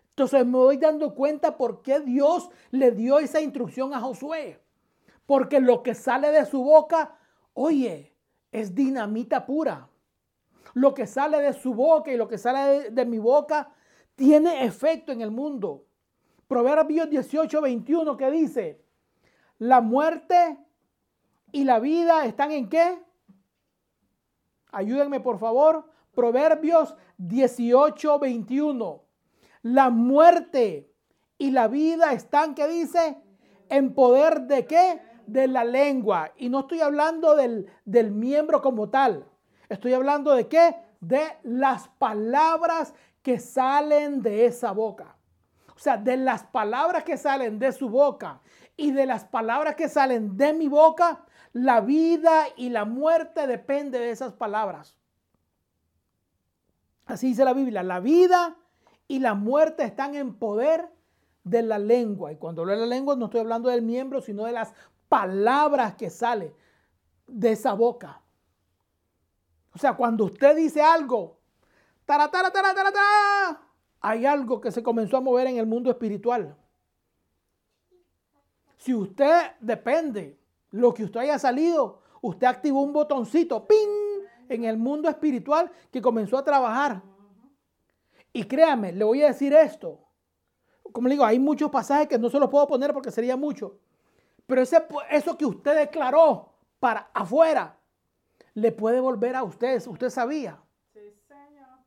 [0.10, 4.60] Entonces me voy dando cuenta por qué Dios le dio esa instrucción a Josué.
[5.28, 7.16] Porque lo que sale de su boca,
[7.54, 8.16] oye,
[8.52, 9.88] es dinamita pura
[10.74, 13.72] lo que sale de su boca y lo que sale de, mi boca
[14.16, 15.86] tiene efecto en el mundo.
[16.48, 18.82] Proverbios 18, 21 que dice,
[19.60, 20.58] la muerte
[21.52, 23.00] y la vida están en qué?
[24.72, 25.90] Ayúdenme por favor.
[26.14, 29.04] Proverbios 18, 21.
[29.62, 30.92] La muerte
[31.38, 33.18] y la vida están, ¿qué dice?
[33.70, 35.02] En poder de qué?
[35.28, 36.34] De la lengua.
[36.38, 39.26] Y no estoy hablando del, del miembro como tal.
[39.74, 40.76] Estoy hablando de qué?
[41.02, 45.16] De las palabras que salen de esa boca.
[45.76, 48.40] O sea, de las palabras que salen de su boca
[48.78, 53.98] y de las palabras que salen de mi boca, la vida y la muerte depende
[53.98, 54.96] de esas palabras.
[57.08, 58.56] Así dice la Biblia, la vida
[59.08, 60.88] y la muerte están en poder
[61.44, 62.32] de la lengua.
[62.32, 64.76] Y cuando hablo de la lengua no estoy hablando del miembro, sino de las
[65.10, 66.54] palabras que salen
[67.26, 68.23] de esa boca.
[69.76, 71.38] O sea, cuando usted dice algo,
[72.06, 73.62] tara, tara, tara, tara, tara,
[74.02, 76.56] hay algo que se comenzó a mover en el mundo espiritual.
[78.78, 80.40] Si usted depende
[80.72, 84.04] lo que usted haya salido, usted activó un botoncito, ¡ping!
[84.50, 87.02] en el mundo espiritual que comenzó a trabajar.
[88.32, 90.00] Y créame, le voy a decir esto.
[90.92, 93.78] Como le digo, hay muchos pasajes que no se los puedo poner porque sería mucho.
[94.46, 97.78] Pero ese, eso que usted declaró para afuera,
[98.54, 99.82] le puede volver a usted.
[99.88, 100.60] Usted sabía.
[100.94, 101.80] Sí, señor.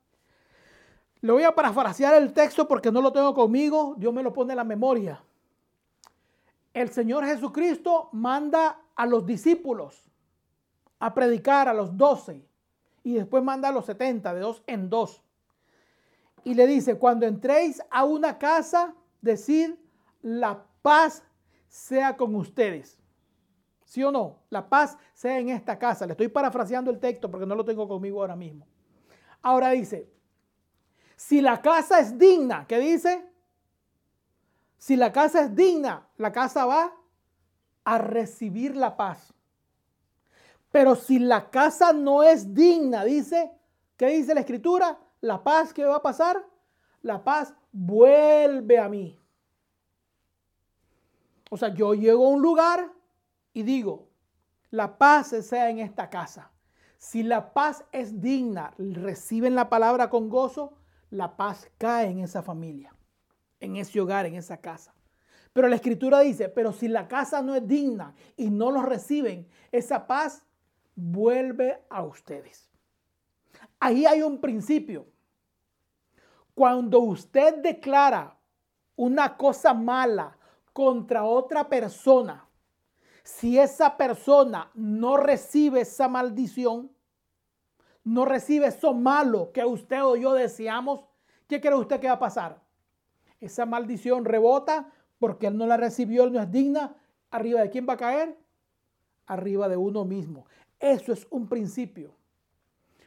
[1.20, 3.94] Le voy a parafrasear el texto porque no lo tengo conmigo.
[3.96, 5.22] Dios me lo pone en la memoria
[6.76, 10.10] el Señor Jesucristo manda a los discípulos
[10.98, 12.46] a predicar a los doce
[13.02, 15.22] y después manda a los setenta, de dos en dos.
[16.44, 19.70] Y le dice, cuando entréis a una casa, decid,
[20.20, 21.22] la paz
[21.66, 22.98] sea con ustedes.
[23.86, 24.40] ¿Sí o no?
[24.50, 26.06] La paz sea en esta casa.
[26.06, 28.66] Le estoy parafraseando el texto porque no lo tengo conmigo ahora mismo.
[29.40, 30.10] Ahora dice,
[31.14, 33.24] si la casa es digna, ¿qué dice?
[34.76, 36.92] Si la casa es digna, la casa va
[37.84, 39.32] a recibir la paz.
[40.72, 43.52] Pero si la casa no es digna, dice,
[43.96, 44.98] ¿qué dice la escritura?
[45.20, 46.44] La paz que va a pasar,
[47.02, 49.16] la paz vuelve a mí.
[51.50, 52.95] O sea, yo llego a un lugar
[53.56, 54.10] y digo,
[54.70, 56.52] la paz sea en esta casa.
[56.98, 60.76] Si la paz es digna, reciben la palabra con gozo,
[61.10, 62.96] la paz cae en esa familia
[63.60, 64.94] en ese hogar, en esa casa.
[65.52, 69.48] Pero la escritura dice, pero si la casa no es digna y no los reciben,
[69.72, 70.44] esa paz
[70.94, 72.70] vuelve a ustedes.
[73.80, 75.06] Ahí hay un principio.
[76.54, 78.36] Cuando usted declara
[78.96, 80.36] una cosa mala
[80.72, 82.45] contra otra persona,
[83.26, 86.90] si esa persona no recibe esa maldición,
[88.04, 91.00] no recibe eso malo que usted o yo deseamos,
[91.48, 92.66] ¿qué cree usted que va a pasar?
[93.40, 96.94] esa maldición rebota porque él no la recibió, él no es digna.
[97.30, 98.38] ¿Arriba de quién va a caer?
[99.26, 100.46] Arriba de uno mismo.
[100.78, 102.14] Eso es un principio.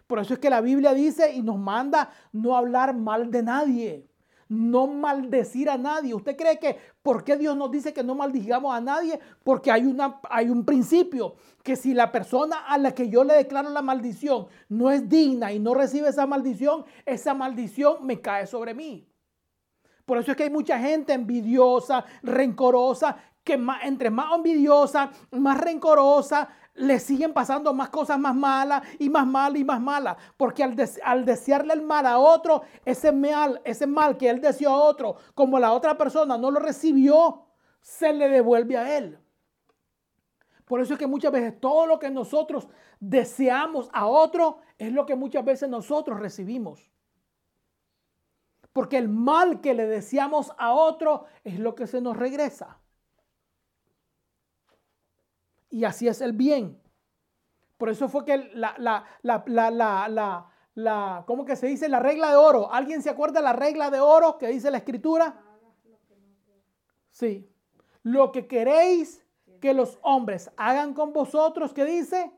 [0.08, 4.09] Por eso es que la Biblia dice y nos manda no hablar mal de nadie,
[4.50, 6.14] no maldecir a nadie.
[6.14, 9.20] ¿Usted cree que por qué Dios nos dice que no maldigamos a nadie?
[9.44, 13.36] Porque hay, una, hay un principio que si la persona a la que yo le
[13.36, 18.48] declaro la maldición no es digna y no recibe esa maldición, esa maldición me cae
[18.48, 19.08] sobre mí.
[20.06, 26.50] Por eso es que hay mucha gente envidiosa, rencorosa, que entre más envidiosa, más rencorosa,
[26.80, 30.18] le siguen pasando más cosas más malas y más malas y más malas.
[30.38, 34.72] Porque al, al, desearle el mal a otro, ese mal, ese mal que él deseó
[34.72, 37.46] a otro, como la otra persona no lo recibió,
[37.82, 39.20] se le devuelve a él.
[40.66, 42.68] Por eso es que muchas veces todo lo que nosotros
[43.00, 46.90] deseamos a otro es lo que muchas veces nosotros recibimos.
[48.72, 52.79] Porque el mal que le deseamos a otro es lo que se nos regresa.
[55.70, 56.82] Y así es el bien.
[57.78, 61.88] Por eso fue que la, la, la, la, ¿cómo que se dice?
[61.88, 62.72] La regla de oro.
[62.74, 65.42] ¿Alguien se acuerda de la regla de oro que dice la escritura?
[67.12, 67.50] Sí.
[68.04, 69.26] Lo que queréis
[69.60, 72.32] que los hombres hagan con vosotros, ¿qué dice?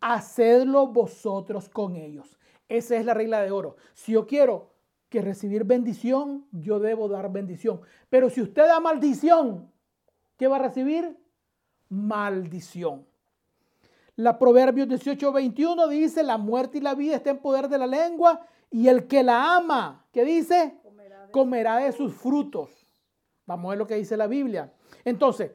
[0.00, 2.38] Hacedlo vosotros con ellos.
[2.68, 3.76] Esa es la regla de oro.
[3.94, 4.74] Si yo quiero
[5.08, 7.80] que recibir bendición, yo debo dar bendición.
[8.10, 9.72] Pero si usted da maldición,
[10.36, 11.18] ¿qué va a recibir?
[11.88, 13.06] Maldición.
[14.16, 17.86] La Proverbios 18, 21 dice, la muerte y la vida está en poder de la
[17.86, 20.78] lengua y el que la ama, ¿qué dice?
[21.30, 22.70] Comerá de, sus frutos.
[23.46, 24.72] Vamos a ver lo que dice la Biblia.
[25.04, 25.52] Entonces,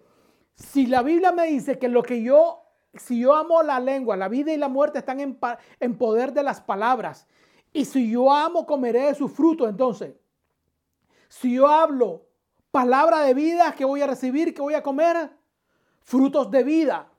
[0.56, 2.64] si la Biblia me dice que lo que yo,
[2.94, 5.38] si yo amo la lengua, la vida y la muerte están en,
[5.80, 7.28] en poder de las palabras
[7.74, 9.68] y si yo amo, comeré de sus frutos.
[9.68, 10.16] Entonces,
[11.28, 12.28] si yo hablo
[12.72, 15.32] palabra de vida que voy a recibir, que voy a comer,
[16.04, 17.12] frutos de vida.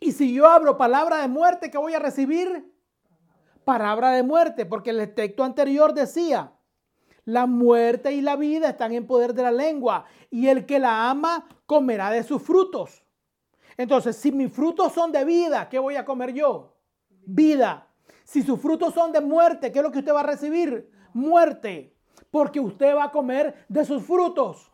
[0.00, 2.72] Y si yo hablo palabra de muerte, que voy a recibir?
[3.64, 6.52] Palabra de muerte, porque el texto anterior decía,
[7.24, 11.10] La muerte y la vida están en poder de la lengua, y el que la
[11.10, 13.04] ama comerá de sus frutos.
[13.76, 16.76] Entonces, si mis frutos son de vida, ¿qué voy a comer yo?
[17.26, 17.88] Vida.
[18.24, 20.90] Si sus frutos son de muerte, ¿qué es lo que usted va a recibir?
[21.12, 21.94] Muerte.
[22.30, 24.72] Porque usted va a comer de sus frutos.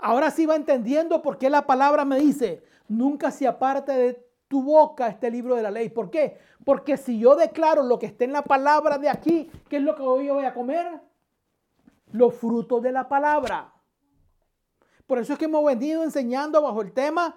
[0.00, 4.62] Ahora sí va entendiendo por qué la palabra me dice, nunca se aparte de tu
[4.62, 5.90] boca este libro de la ley.
[5.90, 6.38] ¿Por qué?
[6.64, 9.94] Porque si yo declaro lo que está en la palabra de aquí, ¿qué es lo
[9.94, 11.00] que hoy voy a comer?
[12.12, 13.72] Los frutos de la palabra.
[15.06, 17.36] Por eso es que hemos venido enseñando bajo el tema,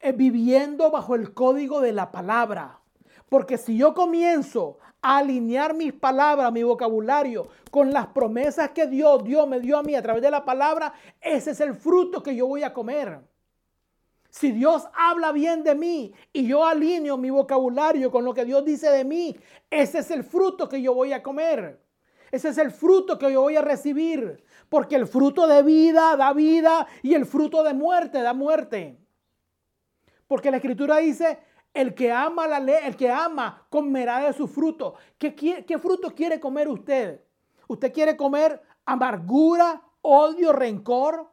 [0.00, 2.80] eh, viviendo bajo el código de la palabra.
[3.28, 9.46] Porque si yo comienzo alinear mis palabras, mi vocabulario, con las promesas que Dios, Dios
[9.48, 12.46] me dio a mí a través de la palabra, ese es el fruto que yo
[12.46, 13.20] voy a comer.
[14.30, 18.64] Si Dios habla bien de mí y yo alineo mi vocabulario con lo que Dios
[18.64, 19.36] dice de mí,
[19.68, 21.82] ese es el fruto que yo voy a comer.
[22.30, 24.42] Ese es el fruto que yo voy a recibir.
[24.70, 28.98] Porque el fruto de vida da vida y el fruto de muerte da muerte.
[30.26, 31.38] Porque la escritura dice,
[31.74, 34.94] el que ama la ley, el que ama, comerá de su fruto.
[35.18, 37.20] ¿Qué, ¿Qué, fruto quiere comer usted?
[37.66, 41.30] ¿Usted quiere comer amargura, odio, rencor?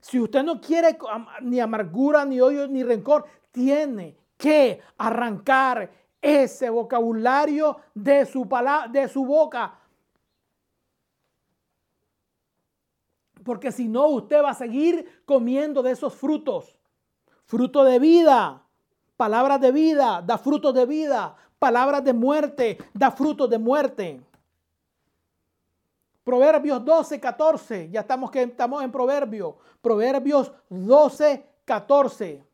[0.00, 0.98] Si usted no quiere
[1.42, 5.90] ni amargura, ni odio, ni rencor, tiene que arrancar
[6.22, 8.48] ese vocabulario de su,
[8.90, 9.78] de su boca.
[13.44, 16.79] Porque si no, usted va a seguir comiendo de esos frutos
[17.50, 18.62] fruto de vida,
[19.16, 24.20] palabras de vida, da frutos de vida, palabras de muerte, da frutos de muerte.
[26.22, 32.44] Proverbios 12, 14, ya estamos, que, estamos en Proverbios, Proverbios 12, 14.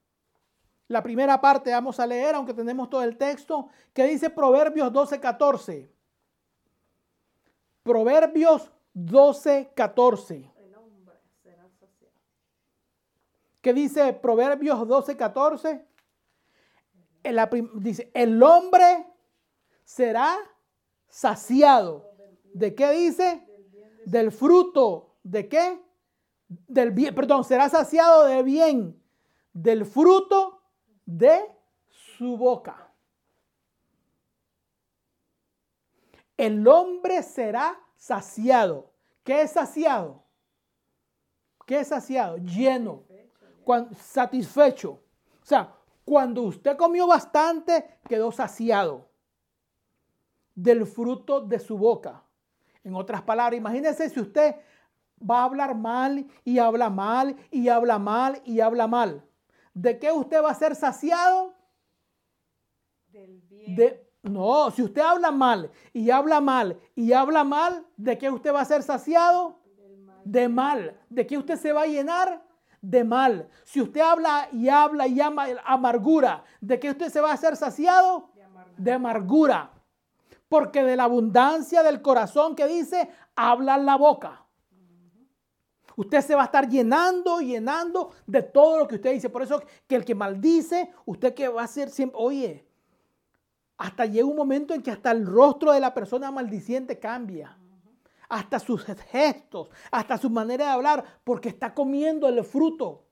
[0.89, 5.21] La primera parte vamos a leer, aunque tenemos todo el texto, que dice Proverbios 12,
[5.21, 5.91] 14.
[7.83, 10.56] Proverbios 12, 14.
[13.67, 15.85] ¿Qué dice Proverbios 12, 14?
[17.75, 19.05] dice, el hombre
[19.83, 20.37] será
[21.09, 22.09] saciado.
[22.55, 23.45] ¿De qué dice?
[24.05, 25.17] Del fruto.
[25.25, 25.83] ¿De qué?
[26.47, 29.03] Del bien, perdón, será saciado de bien.
[29.53, 30.63] Del fruto
[31.05, 31.41] de
[31.89, 32.95] su boca.
[36.37, 38.93] El hombre será saciado.
[39.25, 40.23] ¿Qué es saciado?
[41.67, 42.37] ¿Qué es saciado?
[42.37, 43.06] Lleno
[43.99, 44.91] satisfecho.
[44.91, 45.73] O sea,
[46.05, 49.09] cuando usted comió bastante, quedó saciado
[50.55, 52.23] del fruto de su boca.
[52.83, 54.57] En otras palabras, imagínese si usted
[55.19, 59.23] va a hablar mal y habla mal y habla mal y habla mal.
[59.75, 61.55] ¿De qué usted va a ser saciado?
[63.09, 63.77] Del bien.
[63.77, 68.55] De, no, si usted habla mal y habla mal y habla mal, ¿de qué usted
[68.55, 69.61] va a ser saciado?
[70.25, 70.99] De mal.
[71.11, 72.46] ¿De qué usted se va a llenar?
[72.91, 73.49] De mal.
[73.65, 77.57] Si usted habla y habla y ama amargura, ¿de qué usted se va a hacer
[77.57, 78.31] saciado?
[78.77, 79.73] De amargura.
[80.49, 84.45] Porque de la abundancia del corazón que dice, habla la boca.
[85.97, 89.31] Usted se va a estar llenando, llenando de todo lo que usted dice.
[89.31, 92.69] Por eso que el que maldice, usted que va a ser siempre, oye,
[93.79, 97.59] hasta llega un momento en que hasta el rostro de la persona maldiciente cambia
[98.29, 103.05] hasta sus gestos, hasta su manera de hablar, porque está comiendo el fruto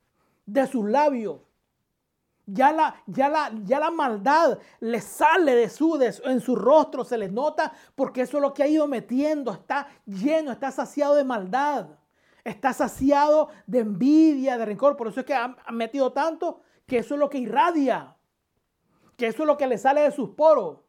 [0.46, 1.40] de sus labios.
[2.46, 7.16] Ya la, ya la, ya la maldad le sale de su, en su rostro, se
[7.16, 11.24] les nota, porque eso es lo que ha ido metiendo, está lleno, está saciado de
[11.24, 11.86] maldad,
[12.44, 14.96] está saciado de envidia, de rencor.
[14.96, 18.14] Por eso es que ha metido tanto que eso es lo que irradia,
[19.16, 20.83] que eso es lo que le sale de sus poros.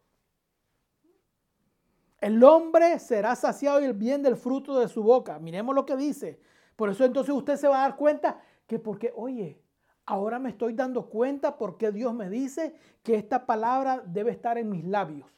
[2.19, 5.37] El hombre será saciado y el bien del fruto de su boca.
[5.39, 6.39] Miremos lo que dice.
[6.75, 9.61] Por eso entonces usted se va a dar cuenta que porque, oye,
[10.05, 14.69] ahora me estoy dando cuenta porque Dios me dice que esta palabra debe estar en
[14.69, 15.29] mis labios.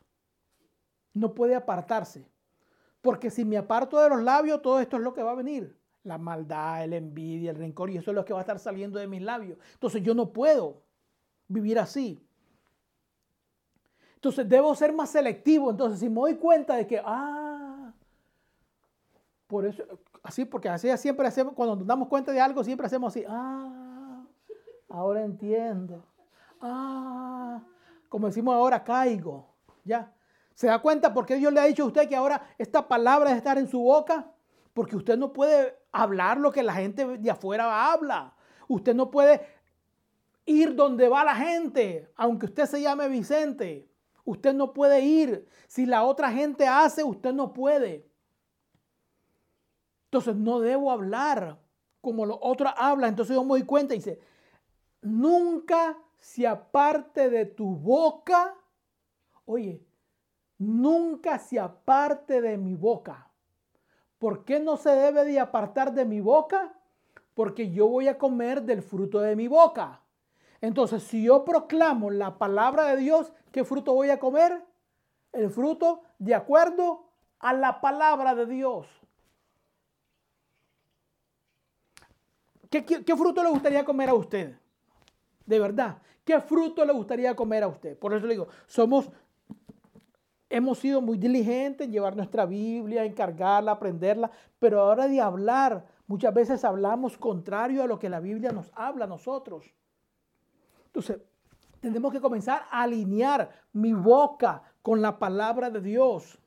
[1.14, 2.30] No puede apartarse.
[3.02, 5.78] Porque si me aparto de los labios, todo esto es lo que va a venir.
[6.04, 9.00] La maldad, la envidia, el rencor, y eso es lo que va a estar saliendo
[9.00, 9.58] de mis labios.
[9.74, 10.84] Entonces yo no puedo
[11.48, 12.27] vivir así.
[14.18, 15.70] Entonces debo ser más selectivo.
[15.70, 17.94] Entonces si me doy cuenta de que, ah,
[19.46, 19.84] por eso,
[20.24, 24.24] así, porque así siempre hacemos, cuando nos damos cuenta de algo, siempre hacemos así, ah,
[24.90, 26.04] ahora entiendo.
[26.60, 27.62] Ah,
[28.10, 29.48] como decimos ahora, caigo.
[29.84, 30.12] Ya.
[30.56, 33.30] ¿Se da cuenta por qué Dios le ha dicho a usted que ahora esta palabra
[33.30, 34.32] debe estar en su boca?
[34.74, 38.34] Porque usted no puede hablar lo que la gente de afuera habla.
[38.68, 39.46] Usted no puede
[40.48, 43.88] ir donde va la gente, aunque usted se llame Vicente.
[44.28, 45.48] Usted no puede ir.
[45.68, 48.06] Si la otra gente hace, usted no puede.
[50.08, 51.62] Entonces no debo hablar
[52.02, 53.12] como los otros hablan.
[53.12, 54.20] Entonces yo me doy cuenta y dice,
[55.02, 58.54] nunca se aparte de tu boca,
[59.46, 59.82] oye,
[60.58, 63.32] nunca se aparte de mi boca.
[64.20, 66.78] ¿Por qué no se debe de apartar de mi boca?
[67.34, 70.02] Porque yo voy a comer del fruto de mi boca.
[70.62, 74.66] Entonces, si yo proclamo la palabra de Dios, ¿qué fruto voy a comer?
[75.32, 77.06] El fruto de acuerdo
[77.40, 78.88] a la palabra de Dios.
[82.70, 84.56] ¿Qué, fruto le gustaría comer a usted?
[85.46, 87.98] De verdad, ¿qué fruto le gustaría comer a usted?
[87.98, 89.10] Por eso le digo, somos,
[90.50, 96.34] hemos sido muy diligentes en llevar nuestra Biblia, encargarla, aprenderla, pero ahora de hablar, muchas
[96.34, 99.74] veces hablamos contrario a lo que la Biblia nos habla a nosotros.
[100.98, 101.22] Entonces,
[101.80, 106.40] tenemos que comenzar a alinear mi boca con la palabra de Dios.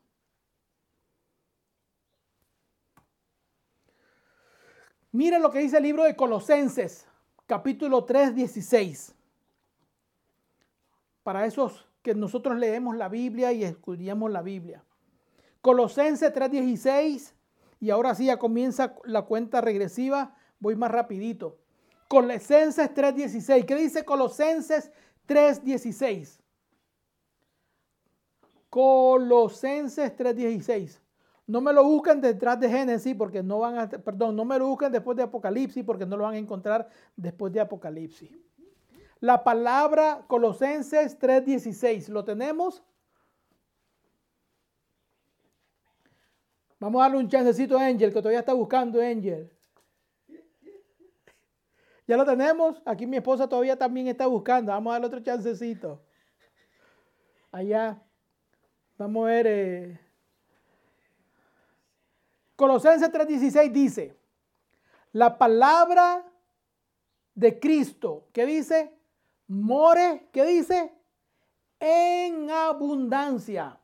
[5.13, 7.07] Miren lo que dice el libro de Colosenses,
[7.47, 9.15] capítulo 3, 16.
[11.23, 14.83] Para esos que nosotros leemos la Biblia y estudiamos la Biblia.
[15.61, 17.37] Colosenses 3, 16.
[17.79, 20.37] Y ahora sí ya comienza la cuenta regresiva.
[20.59, 21.61] Voy más rapidito.
[22.11, 23.65] Colosenses 3:16.
[23.65, 24.91] ¿Qué dice Colosenses
[25.27, 26.41] 3:16?
[28.69, 31.01] Colosenses 3:16.
[31.47, 34.67] No me lo busquen detrás de Génesis porque no van a, perdón, no me lo
[34.67, 38.29] busquen después de Apocalipsis porque no lo van a encontrar después de Apocalipsis.
[39.21, 42.83] La palabra Colosenses 3:16, ¿lo tenemos?
[46.81, 49.49] Vamos a darle un chancecito a Angel, que todavía está buscando Angel.
[52.11, 52.83] Ya lo tenemos.
[52.85, 54.73] Aquí mi esposa todavía también está buscando.
[54.73, 56.03] Vamos a darle otro chancecito.
[57.53, 58.03] Allá.
[58.99, 59.47] Vamos a ver.
[59.47, 60.01] Eh.
[62.57, 64.19] Colosenses 3:16 dice,
[65.13, 66.27] la palabra
[67.37, 68.93] de Cristo, ¿qué dice?
[69.47, 70.93] More, ¿qué dice?
[71.79, 73.79] En abundancia.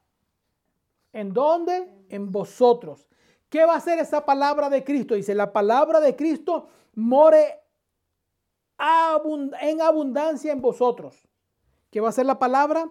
[1.13, 2.07] ¿En dónde?
[2.09, 3.07] En vosotros.
[3.49, 5.15] ¿Qué va a hacer esa palabra de Cristo?
[5.15, 7.66] Dice, la palabra de Cristo more
[8.79, 11.27] en abundancia en vosotros.
[11.91, 12.91] ¿Qué va a ser la palabra?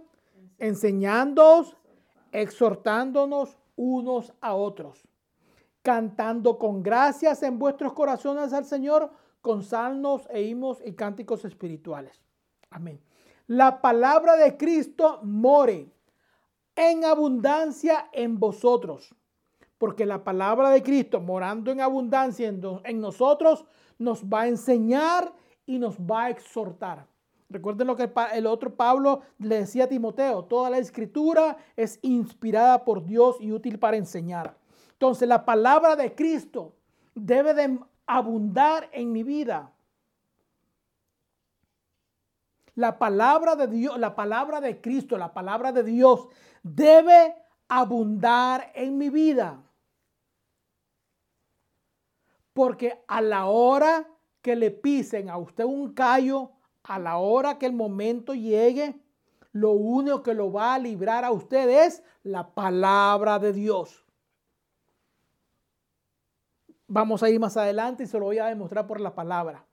[0.57, 1.77] Enseñándoos,
[2.31, 5.07] exhortándonos unos a otros,
[5.81, 9.11] cantando con gracias en vuestros corazones al Señor
[9.41, 12.21] con salmos e himnos y cánticos espirituales.
[12.69, 12.99] Amén.
[13.47, 15.87] La palabra de Cristo more
[16.75, 19.13] en abundancia en vosotros,
[19.77, 23.65] porque la palabra de Cristo morando en abundancia en, en nosotros
[23.99, 25.31] nos va a enseñar
[25.65, 27.07] y nos va a exhortar.
[27.49, 32.83] Recuerden lo que el otro Pablo le decía a Timoteo, toda la escritura es inspirada
[32.83, 34.57] por Dios y útil para enseñar.
[34.93, 36.73] Entonces la palabra de Cristo
[37.13, 39.71] debe de abundar en mi vida.
[42.73, 46.27] La palabra de Dios, la palabra de Cristo, la palabra de Dios
[46.61, 47.35] debe
[47.69, 49.61] abundar en mi vida.
[52.53, 54.07] Porque a la hora
[54.45, 56.51] que le pisen a usted un callo
[56.83, 59.01] a la hora que el momento llegue,
[59.53, 64.05] lo único que lo va a librar a usted es la palabra de Dios.
[66.85, 69.65] Vamos a ir más adelante y se lo voy a demostrar por la palabra.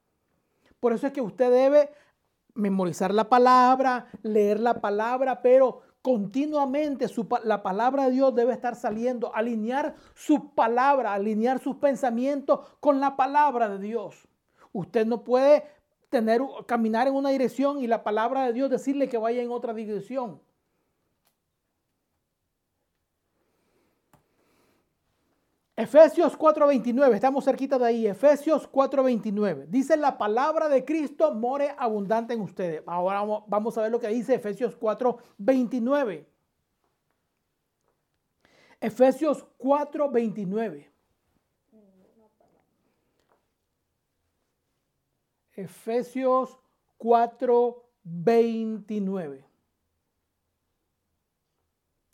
[0.81, 1.91] Por eso es que usted debe
[2.55, 7.09] memorizar la palabra, leer la palabra, pero continuamente
[7.45, 13.17] la palabra de Dios debe estar saliendo, alinear su palabra, alinear sus pensamientos con la
[13.17, 14.32] palabra de Dios.
[14.73, 15.65] Usted no puede
[16.09, 19.73] tener, caminar en una dirección y la palabra de Dios decirle que vaya en otra
[19.73, 20.41] dirección.
[25.75, 28.07] Efesios 4:29, estamos cerquita de ahí.
[28.07, 29.67] Efesios 4:29.
[29.69, 32.83] Dice la palabra de Cristo more abundante en ustedes.
[32.87, 36.27] Ahora vamos a ver lo que dice Efesios 4:29.
[38.81, 40.92] Efesios 4:29.
[45.55, 46.59] Efesios
[46.99, 49.45] 4, 29.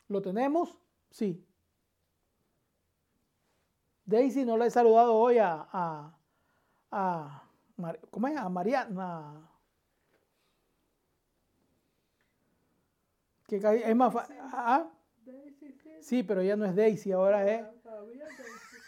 [0.09, 0.76] ¿Lo tenemos?
[1.11, 1.45] Sí.
[4.05, 6.18] Daisy no le he saludado hoy a, a,
[6.91, 7.43] a,
[8.11, 8.36] ¿cómo es?
[8.36, 9.51] a Mariana.
[13.47, 14.14] Que es más
[14.53, 14.91] ¿Ah?
[16.01, 17.66] Sí, pero ya no es Daisy, ahora es.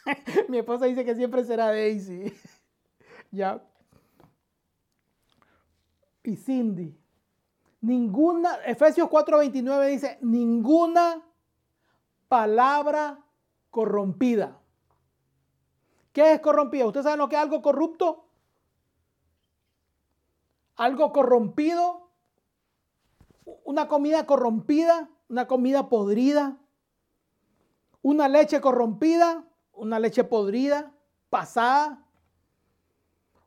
[0.48, 2.32] Mi esposa dice que siempre será Daisy.
[3.30, 3.62] ya
[6.36, 6.96] Cindy.
[7.80, 11.22] ninguna, Efesios 4:29 dice, ninguna
[12.28, 13.24] palabra
[13.70, 14.60] corrompida.
[16.12, 16.86] ¿Qué es corrompida?
[16.86, 18.26] ¿Usted sabe lo que es algo corrupto?
[20.76, 22.10] Algo corrompido,
[23.64, 26.58] una comida corrompida, una comida podrida,
[28.02, 30.92] una leche corrompida, una leche podrida,
[31.28, 32.04] pasada,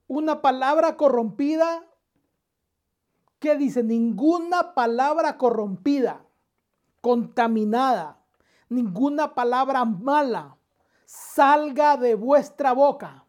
[0.08, 1.86] una palabra corrompida,
[3.58, 6.26] dice, ninguna palabra corrompida,
[7.02, 8.20] contaminada,
[8.70, 10.58] ninguna palabra mala
[11.06, 13.26] salga de vuestra boca,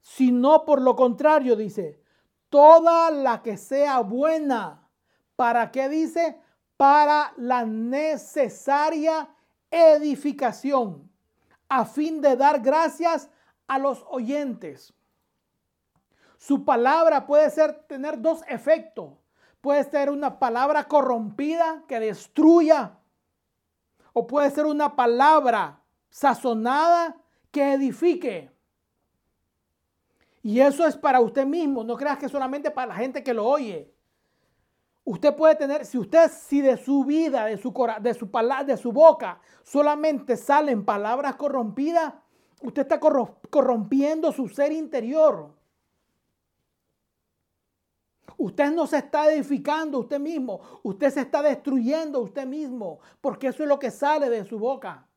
[0.00, 2.00] sino por lo contrario, dice,
[2.48, 4.88] toda la que sea buena.
[5.36, 6.40] ¿Para qué dice?
[6.76, 9.28] Para la necesaria
[9.70, 11.10] edificación,
[11.68, 13.30] a fin de dar gracias
[13.66, 14.94] a los oyentes.
[16.38, 19.12] Su palabra puede ser tener dos efectos.
[19.60, 22.96] Puede ser una palabra corrompida que destruya
[24.12, 27.16] o puede ser una palabra sazonada
[27.50, 28.50] que edifique.
[30.42, 33.44] Y eso es para usted mismo, no creas que solamente para la gente que lo
[33.44, 33.92] oye.
[35.04, 38.30] Usted puede tener, si usted, si de su vida, de su, de su,
[38.64, 42.14] de su boca, solamente salen palabras corrompidas,
[42.62, 45.57] usted está corrompiendo su ser interior.
[48.38, 53.64] Usted no se está edificando usted mismo, usted se está destruyendo usted mismo, porque eso
[53.64, 55.08] es lo que sale de su boca.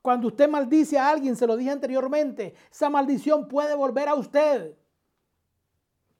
[0.00, 4.76] Cuando usted maldice a alguien, se lo dije anteriormente, esa maldición puede volver a usted,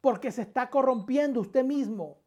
[0.01, 2.19] porque se está corrompiendo usted mismo.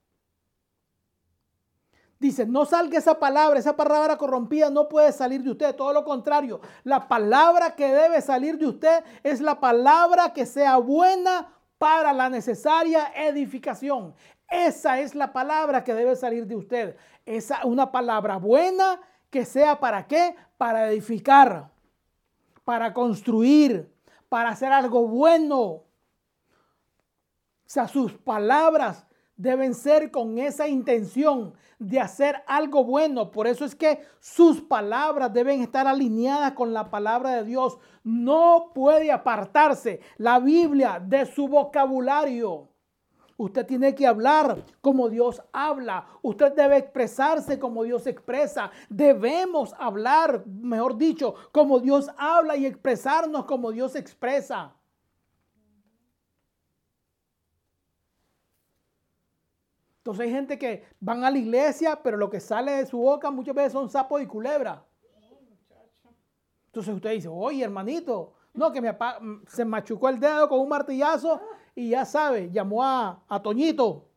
[2.18, 6.05] Dice, no salga esa palabra, esa palabra corrompida no puede salir de usted, todo lo
[6.05, 12.13] contrario, la palabra que debe salir de usted es la palabra que sea buena para
[12.13, 14.13] la necesaria edificación.
[14.49, 16.95] Esa es la palabra que debe salir de usted.
[17.25, 18.99] Esa una palabra buena
[19.30, 20.36] que sea para qué?
[20.57, 21.69] Para edificar,
[22.63, 23.91] para construir,
[24.30, 25.59] para hacer algo bueno.
[25.59, 25.86] O
[27.65, 29.05] sea, sus palabras
[29.38, 33.31] deben ser con esa intención de hacer algo bueno.
[33.31, 37.77] Por eso es que sus palabras deben estar alineadas con la palabra de Dios.
[38.03, 42.69] No puede apartarse la Biblia de su vocabulario.
[43.39, 46.07] Usted tiene que hablar como Dios habla.
[46.23, 48.71] Usted debe expresarse como Dios expresa.
[48.89, 54.73] Debemos hablar, mejor dicho, como Dios habla y expresarnos como Dios expresa.
[60.08, 63.30] Entonces hay gente que van a la iglesia, pero lo que sale de su boca
[63.30, 64.82] muchas veces son sapos y culebra.
[66.68, 68.97] Entonces usted dice, oye hermanito, no, que me
[69.49, 71.41] se machucó el dedo con un martillazo
[71.76, 74.08] y ya sabe, llamó a, Toñito.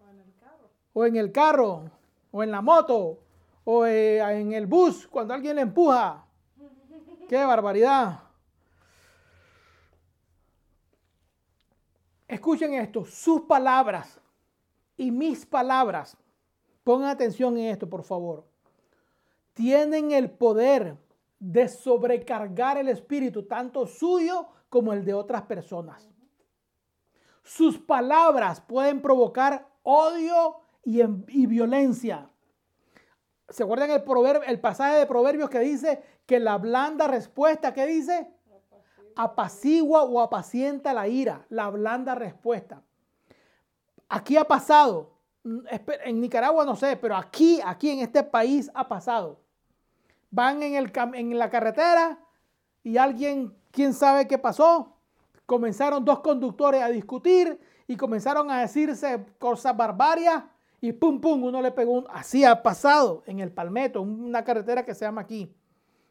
[0.00, 0.70] O en el carro.
[0.94, 1.90] O en el carro,
[2.30, 3.18] o en la moto,
[3.64, 6.24] o eh, en el bus, cuando alguien le empuja.
[7.28, 8.20] ¡Qué barbaridad!
[12.26, 14.18] Escuchen esto, sus palabras
[14.96, 16.16] y mis palabras,
[16.84, 18.46] pongan atención en esto, por favor,
[19.54, 20.96] tienen el poder
[21.38, 26.08] de sobrecargar el espíritu, tanto suyo como el de otras personas.
[27.42, 32.28] Sus palabras pueden provocar odio y, y violencia.
[33.48, 37.86] ¿Se acuerdan el, proverbio, el pasaje de Proverbios que dice que la blanda respuesta, ¿qué
[37.86, 38.28] dice?
[39.14, 42.82] Apacigua o apacienta la ira, la blanda respuesta.
[44.08, 45.10] Aquí ha pasado,
[45.44, 45.58] mm,
[46.04, 49.40] en Nicaragua no sé, pero aquí, aquí en este país ha pasado.
[50.30, 52.18] Van en, la carretera
[52.82, 54.96] y alguien, quién sabe qué pasó,
[55.46, 60.44] comenzaron dos conductores a discutir y comenzaron a decirse cosas barbarias
[60.80, 64.84] y pum, pum, uno le pegó, un, así ha pasado en el Palmetto, una carretera
[64.84, 65.52] que se llama aquí.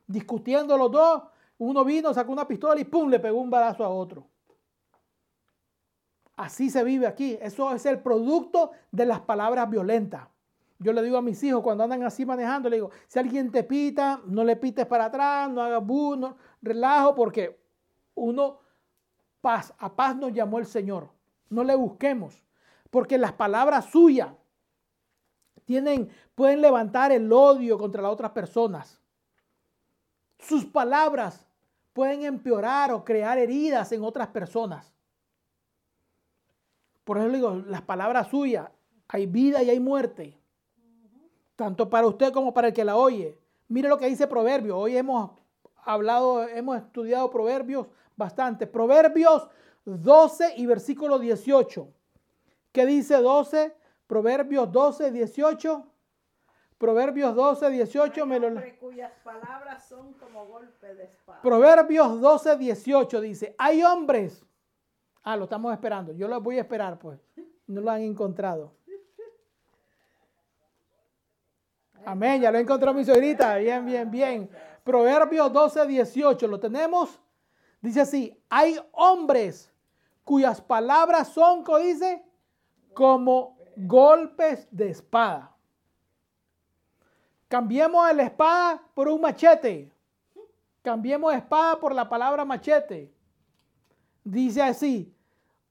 [0.08, 1.24] Discutiendo los dos,
[1.58, 4.28] uno vino, sacó una pistola y pum, le pegó un balazo a otro.
[6.36, 7.38] Así se vive aquí.
[7.42, 10.28] Eso es el producto de las palabras violentas.
[10.80, 13.64] Yo le digo a mis hijos cuando andan así manejando, le digo, si alguien te
[13.64, 17.58] pita, no le pites para atrás, no hagas bu, no, relajo, porque
[18.14, 18.60] uno,
[19.40, 21.10] paz, a paz nos llamó el Señor.
[21.50, 22.44] No le busquemos,
[22.90, 24.30] porque las palabras suyas
[25.64, 29.00] tienen, pueden levantar el odio contra las otras personas.
[30.40, 31.48] Sus palabras
[31.94, 34.95] pueden empeorar o crear heridas en otras personas.
[37.06, 38.70] Por eso le digo, las palabras suyas,
[39.08, 40.38] hay vida y hay muerte.
[41.56, 43.40] Tanto para usted como para el que la oye.
[43.70, 44.76] Mire lo que dice Proverbios.
[44.78, 45.32] Hoy hemos
[45.84, 47.88] hablado, hemos estudiado Proverbios
[48.18, 48.68] bastante.
[48.68, 49.48] Proverbios
[49.86, 51.88] 12 y versículo 18.
[52.72, 53.74] ¿Qué dice 12?
[54.08, 55.86] Proverbios 12, 18.
[56.78, 58.26] Proverbios 12, 18.
[58.26, 58.50] Me lo...
[58.80, 61.42] cuyas palabras son como golpe de espada.
[61.42, 64.44] Proverbios 12, 18 dice, hay hombres.
[65.28, 66.14] Ah, lo estamos esperando.
[66.14, 67.20] Yo lo voy a esperar, pues.
[67.66, 68.72] No lo han encontrado.
[72.06, 73.58] Amén, ya lo encontró mi señorita.
[73.58, 74.50] Bien, bien, bien.
[74.84, 76.48] Proverbios 12, 18.
[76.48, 77.20] ¿Lo tenemos?
[77.82, 79.74] Dice así, hay hombres
[80.24, 82.24] cuyas palabras son, como dice,
[82.94, 85.56] como golpes de espada.
[87.48, 89.92] Cambiemos la espada por un machete.
[90.84, 93.12] Cambiemos espada por la palabra machete.
[94.24, 95.15] Dice así,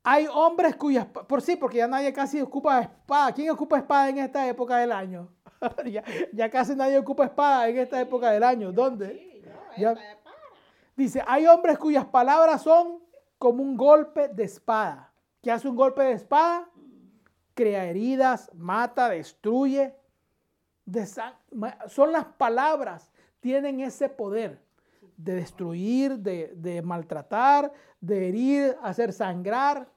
[0.07, 3.33] hay hombres cuyas, por sí, porque ya nadie casi ocupa espada.
[3.33, 5.31] ¿Quién ocupa espada en esta época del año?
[6.33, 8.71] ya, casi nadie ocupa espada en esta época del año.
[8.71, 9.33] ¿Dónde?
[10.95, 13.03] dice, hay hombres cuyas palabras son
[13.39, 15.11] como un golpe de espada.
[15.43, 16.69] ¿Qué hace un golpe de espada?
[17.55, 19.97] Crea heridas, mata, destruye.
[21.89, 24.63] son las palabras, tienen ese poder
[25.17, 29.94] de destruir, de, de maltratar, de herir, hacer sangrar.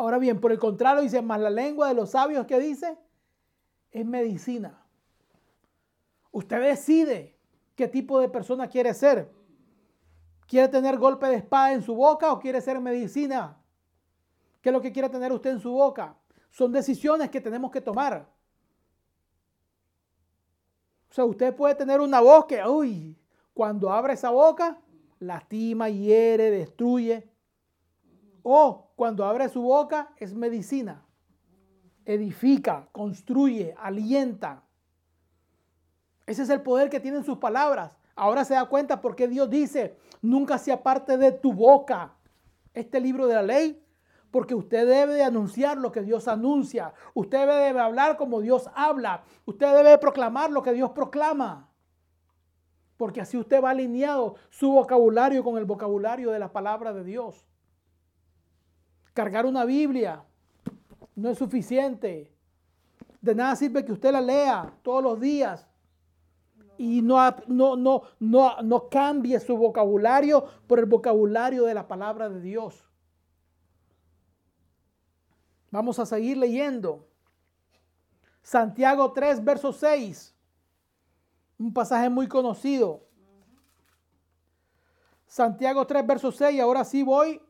[0.00, 2.96] Ahora bien, por el contrario, dice, más la lengua de los sabios que dice,
[3.90, 4.82] es medicina.
[6.32, 7.36] Usted decide
[7.74, 9.30] qué tipo de persona quiere ser.
[10.46, 13.58] ¿Quiere tener golpe de espada en su boca o quiere ser medicina?
[14.62, 16.16] ¿Qué es lo que quiere tener usted en su boca?
[16.50, 18.26] Son decisiones que tenemos que tomar.
[21.10, 23.18] O sea, usted puede tener una voz que, uy,
[23.52, 24.80] cuando abre esa boca,
[25.18, 27.29] lastima, hiere, destruye.
[28.42, 31.04] O cuando abre su boca es medicina.
[32.04, 34.64] Edifica, construye, alienta.
[36.26, 37.96] Ese es el poder que tienen sus palabras.
[38.14, 42.14] Ahora se da cuenta por qué Dios dice, nunca se aparte de tu boca
[42.74, 43.84] este libro de la ley,
[44.30, 46.94] porque usted debe de anunciar lo que Dios anuncia.
[47.14, 49.24] Usted debe de hablar como Dios habla.
[49.44, 51.68] Usted debe de proclamar lo que Dios proclama.
[52.96, 57.49] Porque así usted va alineado su vocabulario con el vocabulario de la palabra de Dios.
[59.12, 60.24] Cargar una Biblia
[61.16, 62.32] no es suficiente.
[63.20, 65.66] De nada sirve que usted la lea todos los días
[66.78, 72.30] y no, no, no, no, no cambie su vocabulario por el vocabulario de la palabra
[72.30, 72.88] de Dios.
[75.70, 77.06] Vamos a seguir leyendo.
[78.42, 80.34] Santiago 3, verso 6.
[81.58, 83.06] Un pasaje muy conocido.
[85.26, 86.60] Santiago 3, verso 6.
[86.60, 87.40] Ahora sí voy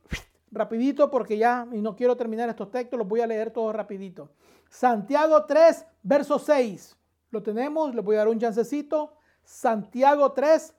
[0.51, 4.31] rapidito porque ya, y no quiero terminar estos textos, los voy a leer todos rapidito.
[4.69, 6.97] Santiago 3, verso 6.
[7.31, 9.15] Lo tenemos, le voy a dar un chancecito.
[9.43, 10.75] Santiago 3,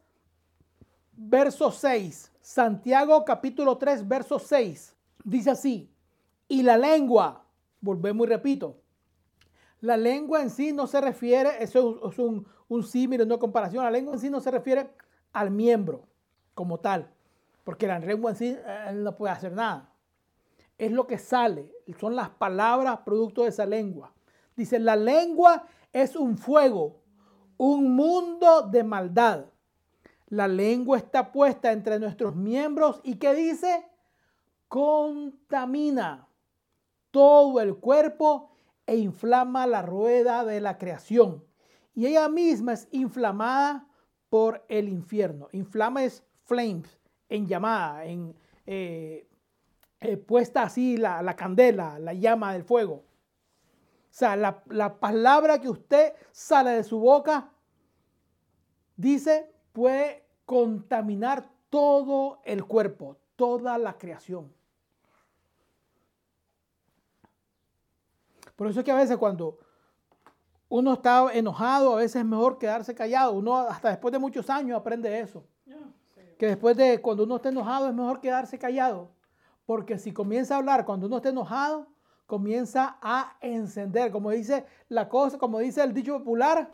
[1.13, 2.32] verso 6.
[2.41, 4.95] Santiago capítulo 3, verso 6.
[5.24, 5.93] Dice así,
[6.47, 7.45] y la lengua,
[7.80, 8.78] volvemos y repito,
[9.82, 13.91] la lengua en sí no se refiere, eso es un, un símil, una comparación, la
[13.91, 14.89] lengua en sí no se refiere
[15.34, 16.07] al miembro
[16.53, 17.11] como tal,
[17.64, 19.93] porque la lengua en sí eh, no puede hacer nada.
[20.78, 24.14] Es lo que sale, son las palabras producto de esa lengua.
[24.55, 27.01] Dice, la lengua es un fuego,
[27.57, 29.45] un mundo de maldad.
[30.28, 33.86] La lengua está puesta entre nuestros miembros y ¿qué dice?
[34.68, 36.28] Contamina
[37.12, 38.51] todo el cuerpo
[38.86, 41.43] e inflama la rueda de la creación.
[41.93, 43.88] Y ella misma es inflamada
[44.30, 45.49] por el infierno.
[45.51, 47.01] Inflama es flames,
[47.32, 49.25] en llamada, en eh,
[50.01, 52.95] eh, puesta así la, la, candela, la llama del fuego.
[52.95, 57.49] O sea, la, la palabra que usted sale de su boca,
[58.97, 64.51] dice, puede contaminar todo el cuerpo, toda la creación.
[68.57, 69.57] Por eso es que a veces cuando
[70.67, 73.32] uno está enojado, a veces es mejor quedarse callado.
[73.32, 75.45] Uno hasta después de muchos años aprende eso
[76.41, 79.11] que después de cuando uno esté enojado es mejor quedarse callado.
[79.67, 81.85] Porque si comienza a hablar cuando uno esté enojado,
[82.25, 84.11] comienza a encender.
[84.11, 86.73] Como dice la cosa, como dice el dicho popular,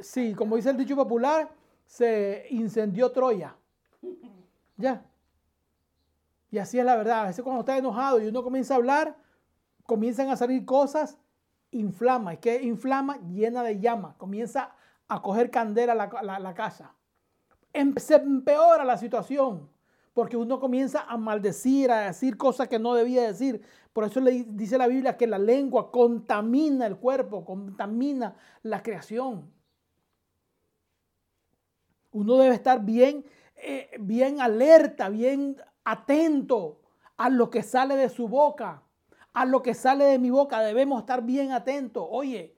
[0.00, 1.50] sí, como dice el dicho popular,
[1.84, 3.56] se incendió Troya.
[4.76, 5.04] Ya.
[6.52, 7.22] Y así es la verdad.
[7.22, 9.16] A veces cuando está enojado y uno comienza a hablar,
[9.84, 11.18] comienzan a salir cosas,
[11.72, 12.34] inflama.
[12.34, 13.16] ¿Y que inflama?
[13.32, 14.14] Llena de llama.
[14.16, 14.76] Comienza
[15.08, 16.94] a coger candela la, la casa.
[17.72, 19.68] Em, se empeora la situación
[20.18, 23.62] porque uno comienza a maldecir, a decir cosas que no debía decir.
[23.92, 29.48] Por eso le dice la Biblia que la lengua contamina el cuerpo, contamina la creación.
[32.10, 36.80] Uno debe estar bien, eh, bien alerta, bien atento
[37.16, 38.82] a lo que sale de su boca,
[39.32, 40.58] a lo que sale de mi boca.
[40.58, 42.04] Debemos estar bien atentos.
[42.10, 42.56] Oye,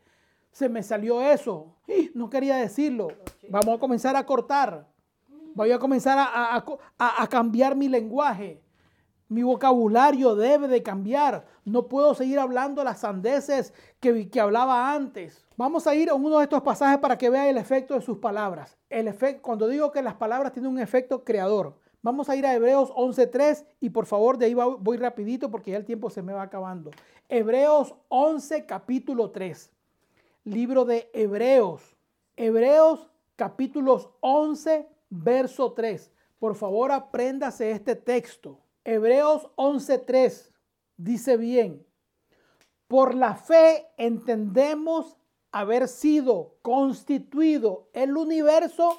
[0.50, 1.76] se me salió eso.
[2.14, 3.08] No quería decirlo.
[3.50, 4.88] Vamos a comenzar a cortar.
[5.54, 8.62] Voy a comenzar a, cambiar mi lenguaje.
[9.28, 11.44] Mi vocabulario debe de cambiar.
[11.64, 15.46] No puedo seguir hablando las sandeces que, que, hablaba antes.
[15.56, 18.18] Vamos a ir a uno de estos pasajes para que vea el efecto de sus
[18.18, 18.76] palabras.
[18.88, 21.76] El efecto, cuando digo que las palabras tienen un efecto creador.
[22.02, 25.76] Vamos a ir a Hebreos 11.3 y por favor de ahí voy rapidito porque ya
[25.76, 26.90] el tiempo se me va acabando.
[27.28, 29.70] Hebreos 11 capítulo 3.
[30.44, 31.96] Libro de Hebreos.
[32.36, 36.10] Hebreos capítulos 11 verso 3.
[36.38, 38.60] Por favor apréndase este texto.
[38.84, 40.52] Hebreos 11:3
[40.96, 41.86] dice bien,
[42.88, 45.16] por la fe entendemos
[45.52, 48.96] haber sido constituido el universo